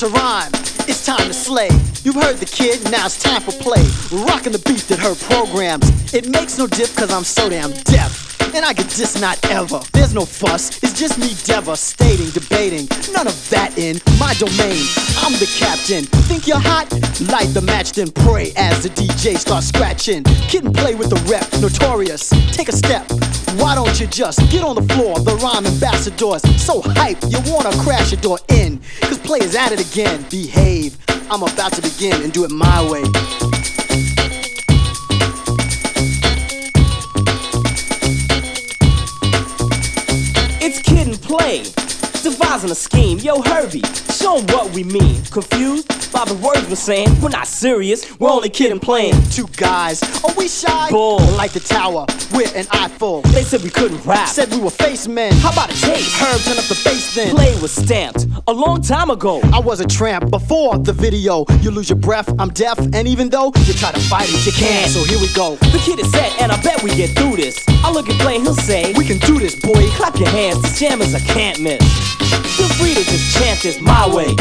[0.00, 0.59] To rhyme.
[1.00, 1.70] It's time to slay.
[2.04, 3.80] You've heard the kid, now it's time for play.
[4.12, 6.12] Rocking the beat that her programs.
[6.12, 8.30] It makes no diff cause I'm so damn deaf.
[8.54, 9.80] And I get this not ever.
[9.94, 12.86] There's no fuss, it's just me devastating, debating.
[13.14, 14.84] None of that in my domain.
[15.24, 16.04] I'm the captain.
[16.28, 16.92] Think you're hot?
[17.32, 20.24] Light the match, then pray as the DJ starts scratching.
[20.52, 22.28] Kid and play with the rep, notorious.
[22.52, 23.08] Take a step.
[23.56, 25.18] Why don't you just get on the floor?
[25.18, 28.80] The rhyme ambassadors so hype you wanna crash your door in.
[29.00, 30.26] Cause players at it again.
[30.30, 30.99] Behave.
[31.32, 33.49] I'm about to begin and do it my way.
[42.50, 43.80] Devising a scheme, yo Hurby,
[44.12, 45.22] show 'em what we mean.
[45.30, 47.08] Confused by the words we're saying?
[47.22, 49.14] We're not serious, we're only kidding playing.
[49.30, 50.90] Two guys, are we shy?
[50.90, 51.20] Bull.
[51.36, 53.22] Like the tower, with an eye full.
[53.22, 54.26] They said we couldn't rap.
[54.26, 55.32] Said we were face men.
[55.34, 56.10] How about a taste?
[56.20, 57.36] Herb, turn up the bass then.
[57.36, 59.40] Play was stamped a long time ago.
[59.52, 61.44] I was a tramp before the video.
[61.60, 64.50] You lose your breath, I'm deaf, and even though you try to fight it, you
[64.50, 64.90] can't.
[64.90, 65.54] So here we go.
[65.70, 67.64] The kid is set, and I bet we get through this.
[67.84, 69.86] I look at play, and he'll say, We can do this, boy.
[69.94, 72.39] Clap your hands, this jam is a can't miss.
[72.42, 74.34] Feel free to just chant this my way.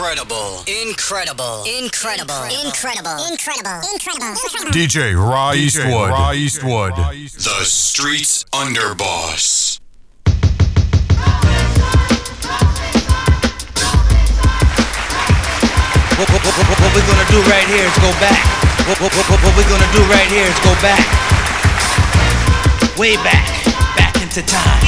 [0.00, 0.64] Incredible.
[0.66, 1.64] Incredible.
[1.76, 2.48] Incredible.
[2.64, 3.20] Incredible.
[3.28, 3.84] Incredible.
[3.92, 4.72] Incredible.
[4.72, 6.08] DJ Raw Eastwood.
[6.08, 6.96] Raw Eastwood.
[6.96, 9.78] The streets underboss.
[16.16, 18.40] What, what, what, what, what we're gonna do right here is go back.
[18.88, 21.04] What, what, what, what, what we're gonna do right here is go back.
[22.96, 23.44] Way back.
[23.98, 24.80] Back into time.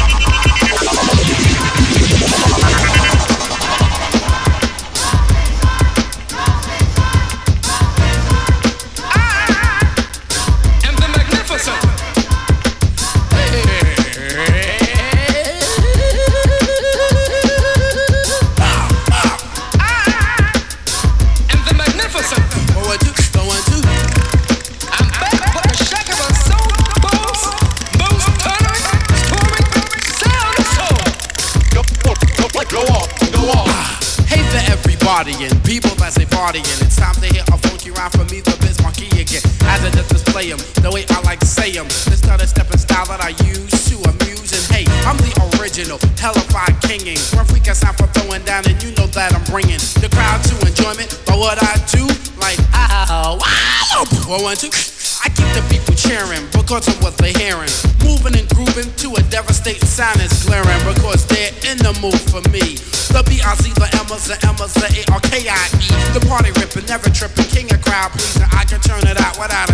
[51.42, 52.06] What I do.
[52.38, 54.70] Like, ow, wow, one, one, two.
[55.26, 57.70] I keep the people cheering because of what they're hearing.
[58.06, 62.46] Moving and grooving to a devastating sound is glaring because they're in the mood for
[62.54, 62.78] me.
[63.10, 66.14] The B-I-Z, the M's, the M's, the A-R-K-I-E.
[66.14, 68.46] The party ripping, never tripping, king of crowd pleasing.
[68.54, 69.71] I can turn it out without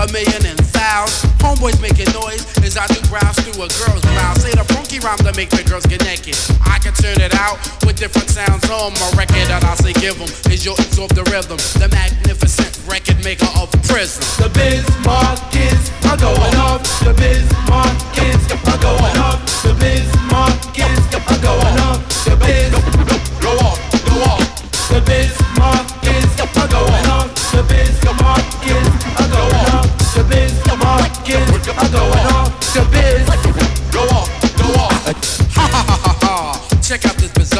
[0.00, 1.32] a million and thousands.
[1.42, 4.42] Homeboys making noise as I do browse through a girl's blouse.
[4.42, 6.36] Say the funky rhyme to make the girls get naked.
[6.64, 10.18] I can turn it out with different sounds on my record that I say give
[10.18, 10.30] them.
[10.50, 11.58] Is you'll absorb the rhythm.
[11.78, 14.24] The magnificent record maker of prison.
[14.40, 16.82] The Bismarck kids are going off.
[17.04, 19.40] The Bismarck kids are going off.
[19.62, 22.00] The Bismarck kids are going off.
[22.24, 22.93] The Biz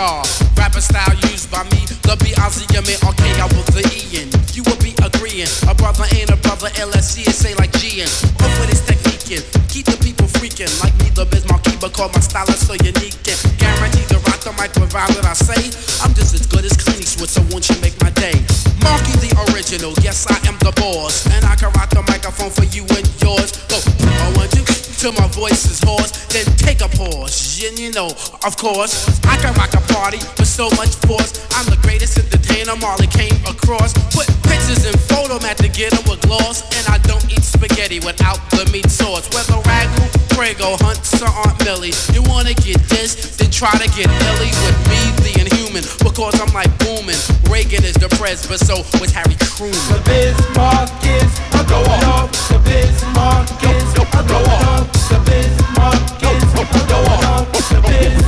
[0.05, 0.24] bizarre
[0.56, 1.81] rapper style used by me.
[2.05, 4.28] The B-I-Z-M-A-R-K, I will the E-N.
[4.52, 5.48] You will be agreeing.
[5.68, 8.09] A brother ain't a brother, LSC, say like G-N.
[8.44, 9.43] Up with his technique in.
[9.72, 10.70] Keep the people freaking.
[10.85, 13.16] Like me, the Biz Markie, but call my style is so unique.
[13.24, 15.72] And guaranteed to rock the mic with vibe that I say.
[16.05, 18.36] I'm just as good as Clint Eastwood, so won't you make my day?
[18.85, 21.24] Marky the original, yes I am the boss.
[21.32, 23.56] And I can rock the microphone for you and yours.
[23.72, 26.12] Go, I want you till my voice is hoarse.
[26.32, 28.08] Then take a pause, and you know,
[28.44, 31.44] of course, I can rock a party with so much force.
[31.56, 33.92] I'm the greatest entertainer Marley came across.
[34.14, 36.62] Put pictures in Fotomat to get 'em with gloss.
[36.76, 39.28] And I don't eat spaghetti without the meat sauce.
[39.34, 40.04] Whether ragu,
[40.34, 41.94] prego, hunts, or Aunt Millie.
[42.12, 45.63] You wanna get this, then try to get illy with me, the inhuman.
[45.74, 47.18] Because I'm like booming.
[47.51, 49.74] Reagan is the pres, but so was Harry Truman.
[49.90, 52.30] The Bismarck kids are going off.
[52.46, 54.86] The Bismarck kids are going off.
[55.10, 57.51] The Bismarck kids are going off.
[57.74, 58.22] The Biz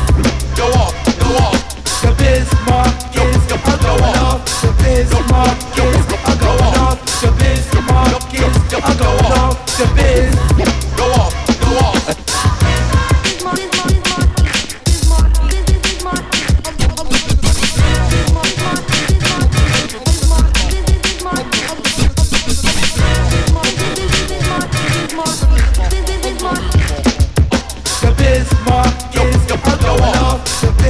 [0.58, 0.90] go off,
[1.22, 1.62] go off.
[2.02, 4.42] The Bismarck kids are going off.
[4.58, 6.98] The Bismarck kids are going off.
[7.22, 9.54] The Bismarck kids are going off.
[9.78, 10.66] The Biz go
[10.98, 11.35] go off.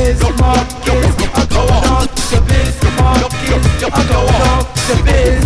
[0.07, 2.07] The Bismarck kids are off.
[2.31, 4.71] The Bismarck kids are going off.
[4.87, 5.43] The Biz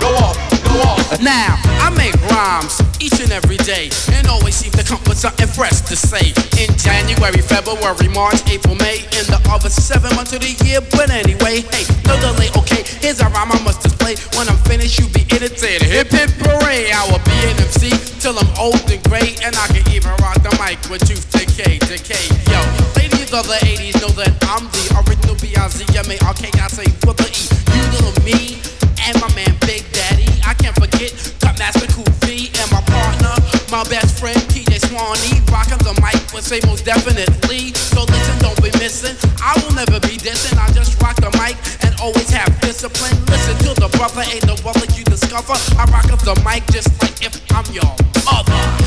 [0.00, 1.20] go off, go off.
[1.20, 5.46] Now, I make rhymes each and every day and always seem to come with something
[5.46, 6.32] fresh to say.
[6.56, 10.80] In January, February, March, April, May, in the other seven months of the year.
[10.96, 14.16] But anyway, hey, no delay, okay, here's a rhyme I must display.
[14.32, 16.88] When I'm finished, you be in it, say it, hip hip hooray.
[16.88, 20.40] I will be an MC till I'm old and gray, and I can even rock
[20.40, 22.24] the mic with tooth decay, decay.
[22.48, 22.64] Yo,
[22.96, 27.44] ladies of the 80s know that I'm the original B-I-Z-M-A-R-K, I say with the E.
[27.70, 28.58] You little me,
[29.06, 30.26] and my man Big Daddy.
[30.42, 33.34] I can't forget Cutmaster Cool V and my partner,
[33.70, 35.38] my best friend TJ Swanee.
[35.46, 37.70] Rocking the mic would say most definitely.
[37.74, 39.14] So listen, don't be missing.
[39.38, 40.58] I will never be dissing.
[40.58, 41.54] I just rock the mic
[41.86, 43.14] and always have discipline.
[43.30, 45.54] Listen to the brother, ain't no brother you discover.
[45.78, 47.94] I rock up the mic just like if I'm your
[48.26, 48.79] mother.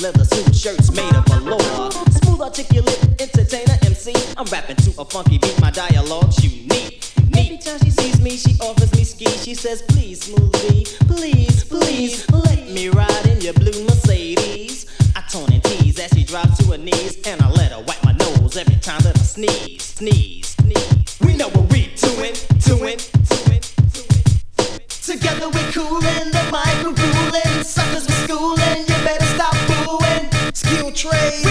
[0.00, 1.90] Leather suit, shirts made of velour.
[2.10, 4.14] Smooth, articulate, entertainer, MC.
[4.38, 7.04] I'm rapping to a funky beat, my dialogue's unique.
[7.36, 9.26] Every time she sees me, she offers me ski.
[9.26, 14.86] She says, please, Smooth B, please, please, let me ride in your blue Mercedes.
[15.16, 18.02] I tone and tease as she drops to her knees, and I let her wipe
[18.02, 21.18] my nose every time that I sneeze, sneeze, sneeze.
[21.20, 22.96] We know what we doing, doing,
[23.28, 23.60] doing.
[24.88, 28.79] Together we're coolin', the mic we rulin', suckers we're schoolin',
[31.00, 31.49] trade,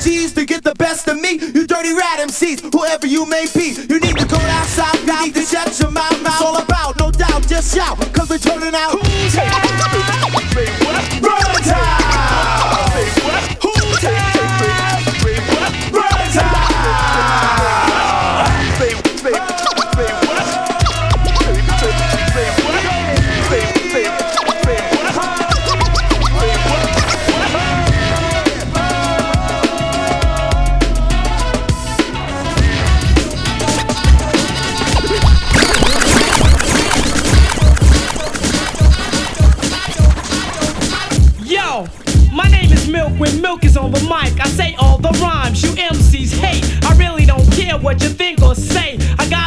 [0.00, 1.32] G's to get the best of me.
[1.32, 3.76] You dirty rat MCs, whoever you may be.
[3.88, 6.20] You need to go outside, you need to shut your mouth.
[6.20, 8.92] It's all about, no doubt, just shout, cause we're turning out.
[8.92, 10.79] Who's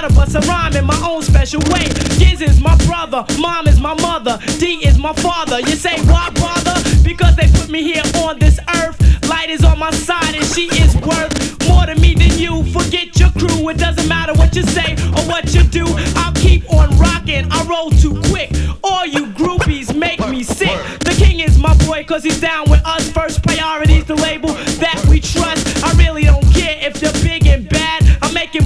[0.03, 1.88] gotta bust a rhyme in my own special way.
[2.17, 5.59] Giz is my brother, mom is my mother, D is my father.
[5.61, 6.75] You say why bother?
[7.03, 8.99] Because they put me here on this earth.
[9.30, 11.34] Lyte is on my side and she is worth
[11.69, 12.63] more to me than you.
[12.71, 15.85] Forget your crew, it doesn't matter what you say or what you do.
[16.17, 17.47] I'll keep on rocking.
[17.49, 18.51] I roll too quick.
[18.84, 20.77] All you groupies make me sick.
[20.99, 23.09] The king is my boy, cause he's down with us.
[23.11, 24.49] First priority's the label
[24.84, 25.62] that we trust.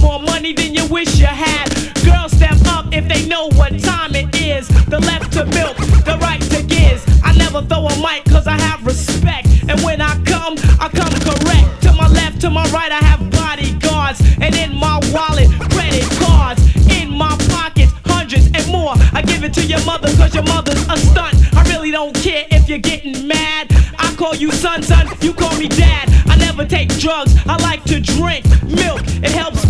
[0.08, 1.68] more money than you wish you had.
[2.02, 4.66] Girls step up if they know what time it is.
[4.86, 5.76] The left to milk,
[6.08, 7.04] the right to giz.
[7.22, 9.48] I never throw a mic cause I have respect.
[9.68, 11.82] And when I come, I come correct.
[11.82, 14.20] To my left, to my right, I have bodyguards.
[14.40, 16.62] And in my wallet, credit cards.
[16.98, 18.94] In my pockets, hundreds and more.
[19.12, 21.36] I give it to your mother cause your mother's a stunt.
[21.54, 23.66] I really don't care if you're getting mad.
[23.98, 26.08] I call you son, son, you call me dad.
[26.32, 29.02] I never take drugs, I like to drink milk.
[29.26, 29.67] It helps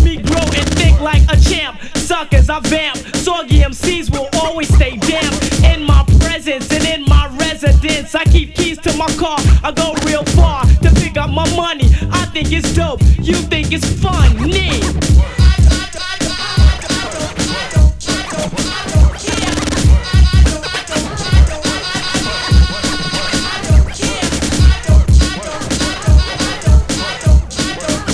[2.19, 2.97] suckers, I vamp.
[3.15, 8.13] Soggy MCs will always stay damp in my presence and in my residence.
[8.13, 11.89] I keep keys to my car, I go real far to pick up my money.
[12.11, 14.81] I think it's dope, you think it's funny.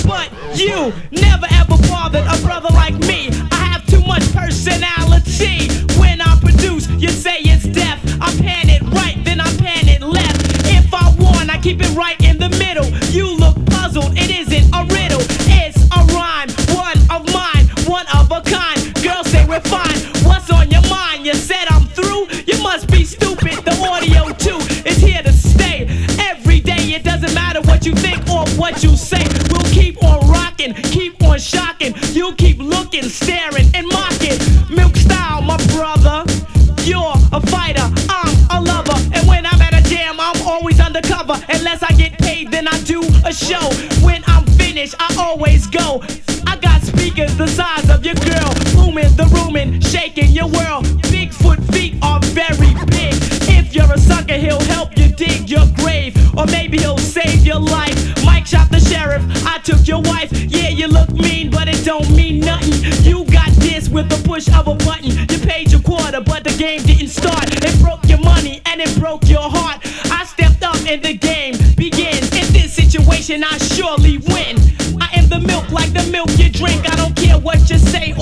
[0.06, 3.25] But you never ever bothered a brother like me
[4.66, 5.68] personality.
[5.98, 8.02] When I produce, you say it's deaf.
[8.20, 10.42] I pan it right, then I pan it left.
[10.66, 12.86] If I want, I keep it right in the middle.
[13.14, 15.22] You look puzzled, it isn't a riddle.
[15.46, 18.78] It's a rhyme, one of mine, one of a kind.
[19.04, 19.98] Girls say we're fine.
[20.26, 21.24] What's on your mind?
[21.24, 22.26] You said I'm through?
[22.50, 23.62] You must be stupid.
[23.64, 25.86] The Audio Two is here to stay.
[26.18, 29.24] Every day, it doesn't matter what you think or what you say.
[29.52, 31.94] We'll keep on rocking, keep on shocking.
[32.10, 34.15] You keep looking, staring, and mocking.
[41.28, 41.52] Undercover.
[41.52, 43.68] Unless I get paid, then I do a show.
[44.04, 46.02] When I'm finished, I always go.
[46.46, 48.52] I got speakers the size of your girl.
[48.74, 50.84] Booming the rooming, shaking your world.
[51.12, 53.14] Bigfoot feet are very big.
[53.48, 56.14] If you're a sucker, he'll help you dig your grave.
[56.36, 58.24] Or maybe he'll save your life.
[58.24, 60.30] Mike shot the sheriff, I took your wife.
[60.32, 62.72] Yeah, you look mean, but it don't mean nothing.
[63.02, 65.10] You got this with the push of a button.
[65.10, 67.46] You paid your quarter, but the game didn't start.
[67.64, 69.55] It broke your money and it broke your heart.
[70.88, 72.30] And the game begins.
[72.30, 74.56] In this situation, I surely win.
[75.00, 76.88] I am the milk like the milk you drink.
[76.88, 78.12] I don't care what you say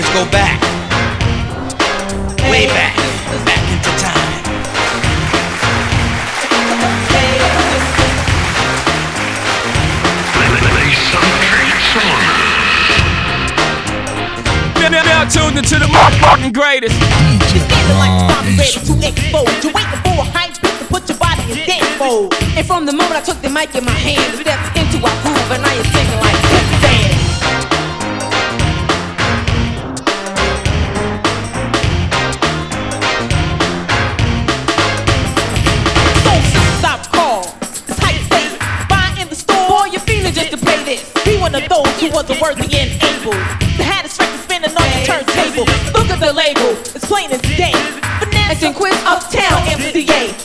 [0.00, 0.60] do right here is go back.
[2.50, 2.94] Way back.
[3.44, 4.42] Back into time.
[10.74, 12.22] Lay some tricks on
[14.90, 16.96] Now, now tuned into the motherfucking greatest.
[18.56, 19.50] ready to explode.
[19.62, 22.34] You're waiting for a hype beat to put your body in dance mode.
[22.56, 25.22] And from the moment I took the mic in my hand, the steps into our
[25.22, 26.27] groove, and I am singing like
[42.28, 43.32] those worthy and able.
[43.32, 45.64] To have the strength to spinning on your turntable.
[45.96, 46.76] Look at the label.
[46.94, 47.72] It's plain as day.
[48.20, 50.37] Finesse and quiz uptown MCA.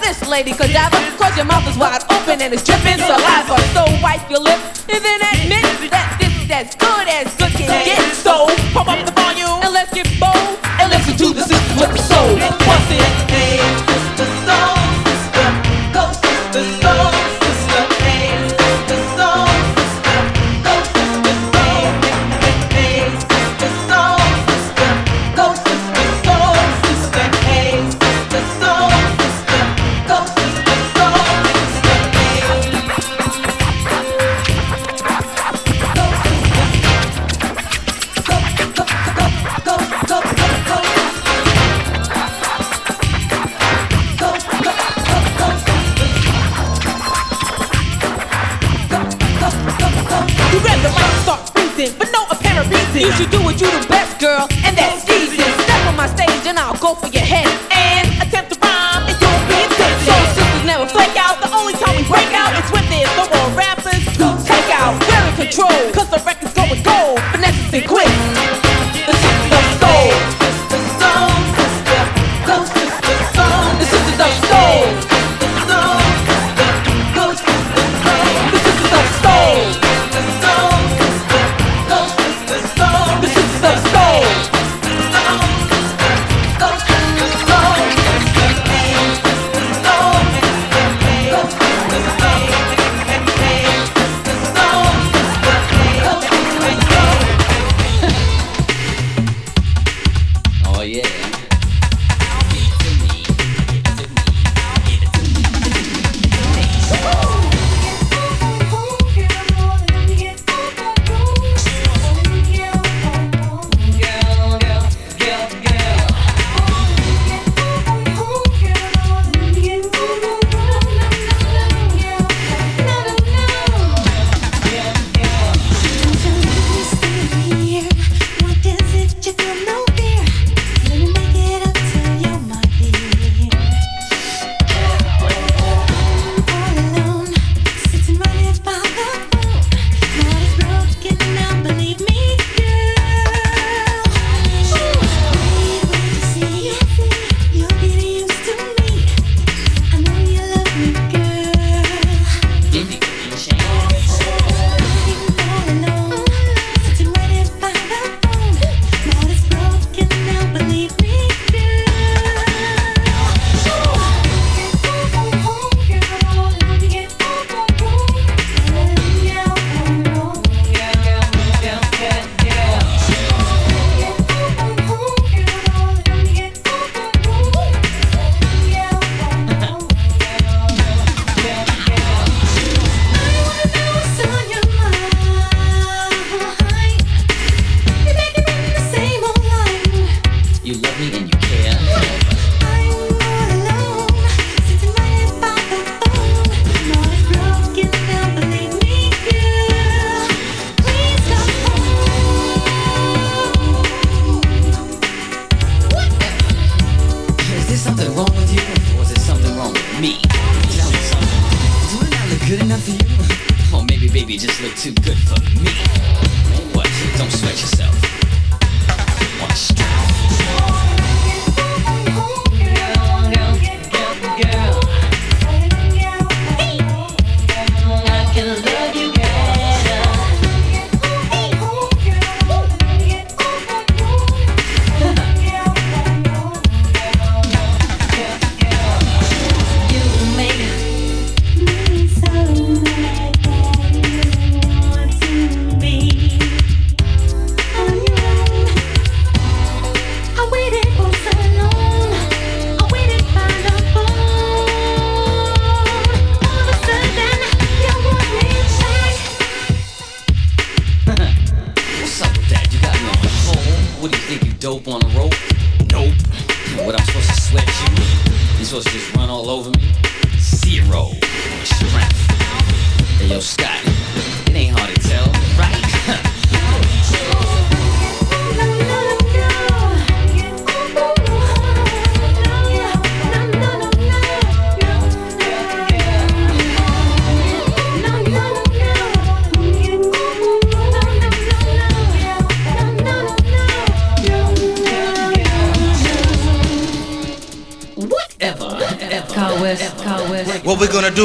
[0.00, 0.98] This lady cadaver.
[1.18, 3.58] Cause your mouth is wide open and it's dripping saliva.
[3.74, 7.68] So wipe your lip and then admit that this is as good as good can
[7.84, 8.14] get.
[8.14, 11.92] So pump up the volume and let's get bold and listen to the system with
[11.92, 13.37] the soul.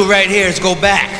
[0.06, 1.13] Right here is go back.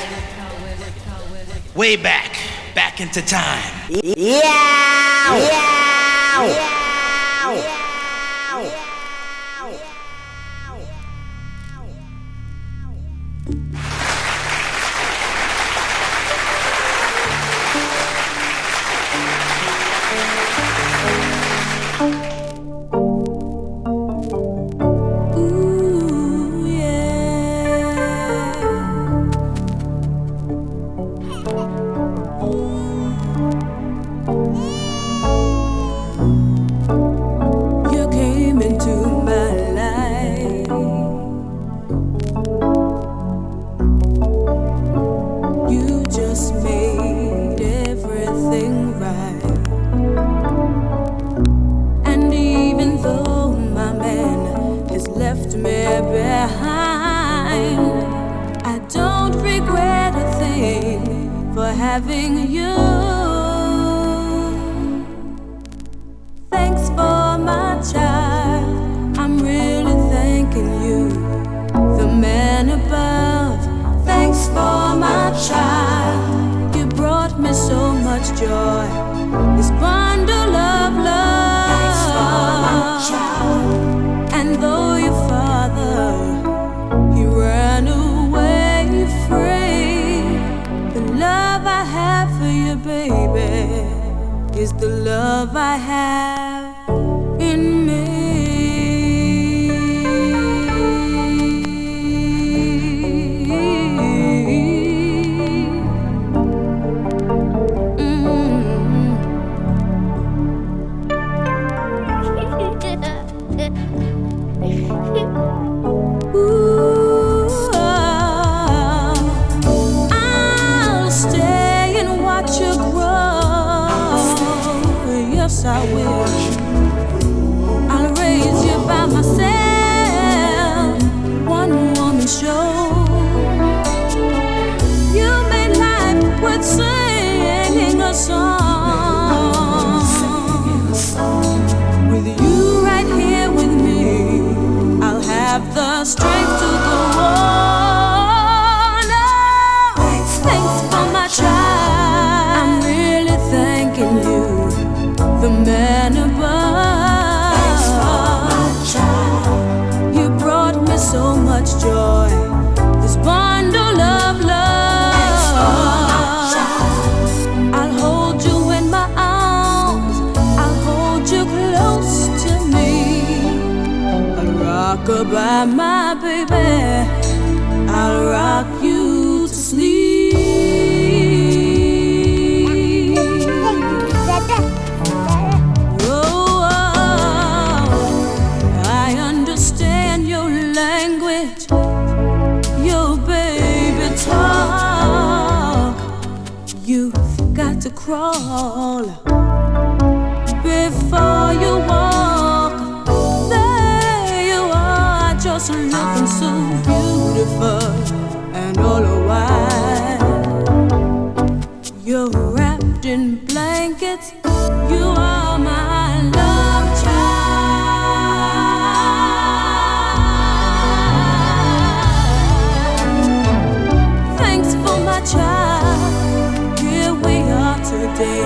[225.24, 228.44] child, here we are today.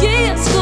[0.00, 0.61] The years go.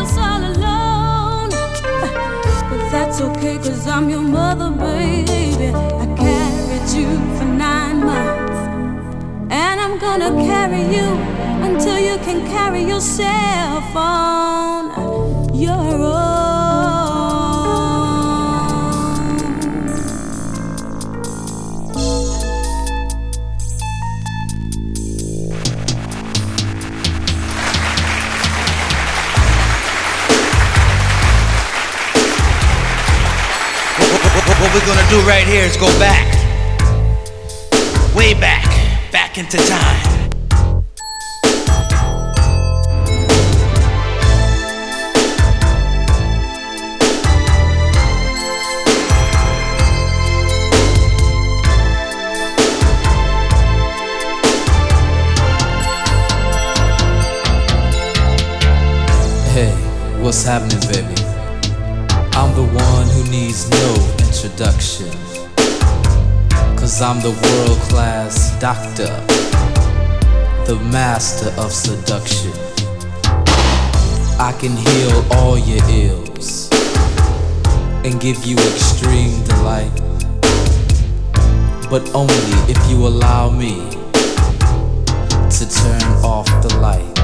[0.00, 1.50] us all alone.
[2.70, 5.72] But that's okay, cause I'm your mother, baby.
[6.02, 8.58] I carried you for nine months.
[9.50, 11.08] And I'm gonna carry you
[11.66, 14.75] until you can carry yourself on.
[34.76, 36.26] we're gonna do right here is go back.
[38.14, 38.66] Way back,
[39.10, 40.30] back into time.
[59.54, 59.72] Hey,
[60.22, 61.14] what's happening, baby?
[62.36, 64.05] I'm the one who needs no
[64.46, 65.10] introduction.
[66.76, 69.10] Cause I'm the world class doctor,
[70.66, 72.52] the master of seduction.
[74.38, 76.70] I can heal all your ills
[78.04, 79.90] and give you extreme delight.
[81.90, 83.90] But only if you allow me
[85.50, 87.15] to turn off the light.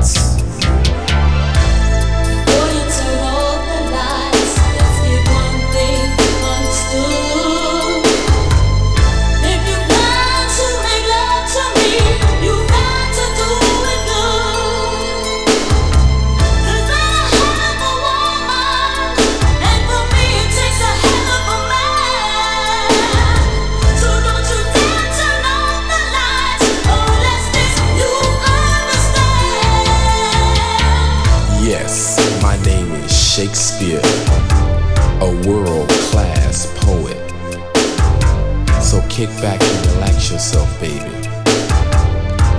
[39.22, 40.98] Kick back and relax yourself, baby.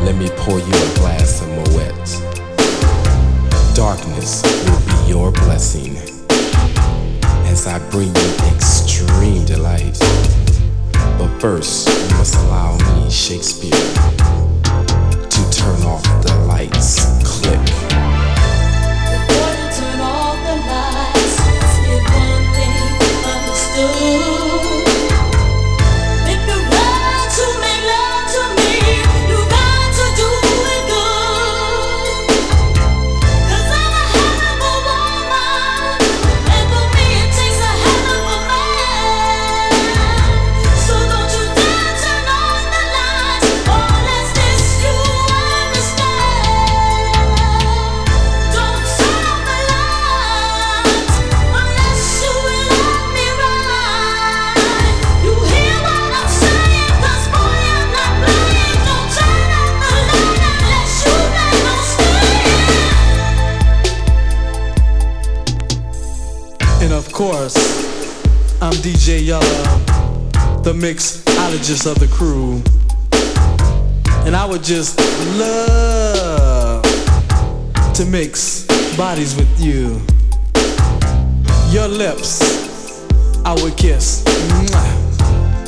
[0.06, 1.76] Let me pour you a glass of Moet.
[3.76, 5.98] Darkness will be your blessing
[7.52, 9.99] as I bring you extreme delight.
[11.18, 13.93] But first, you must allow me Shakespeare.
[72.14, 72.61] Crew.
[74.26, 74.98] And I would just
[75.38, 76.84] love
[77.95, 78.65] to mix
[78.95, 79.99] bodies with you.
[81.72, 82.41] Your lips,
[83.44, 84.23] I would kiss.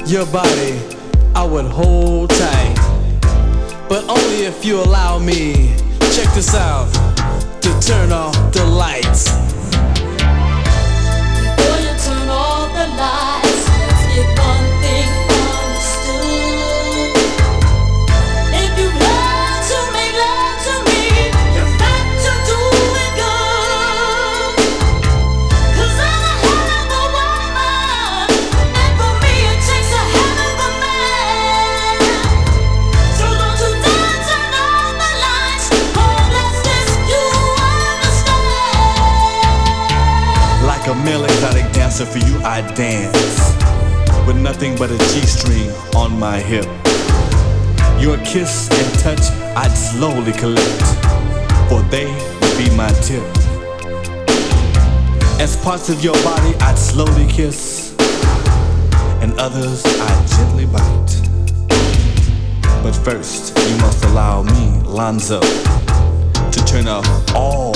[0.05, 0.79] Your body,
[1.35, 2.75] I would hold tight.
[3.89, 5.75] But only if you allow me,
[6.13, 6.91] check this out,
[7.61, 9.34] to turn off the lights.
[41.97, 46.65] Dancer for you, I dance with nothing but a G-string on my hip.
[48.01, 50.83] Your kiss and touch, I'd slowly collect,
[51.69, 52.05] for they
[52.41, 53.23] would be my tip.
[55.39, 57.95] As parts of your body, I'd slowly kiss,
[59.21, 61.21] and others I'd gently bite.
[62.83, 67.74] But first, you must allow me, Lonzo, to turn off all.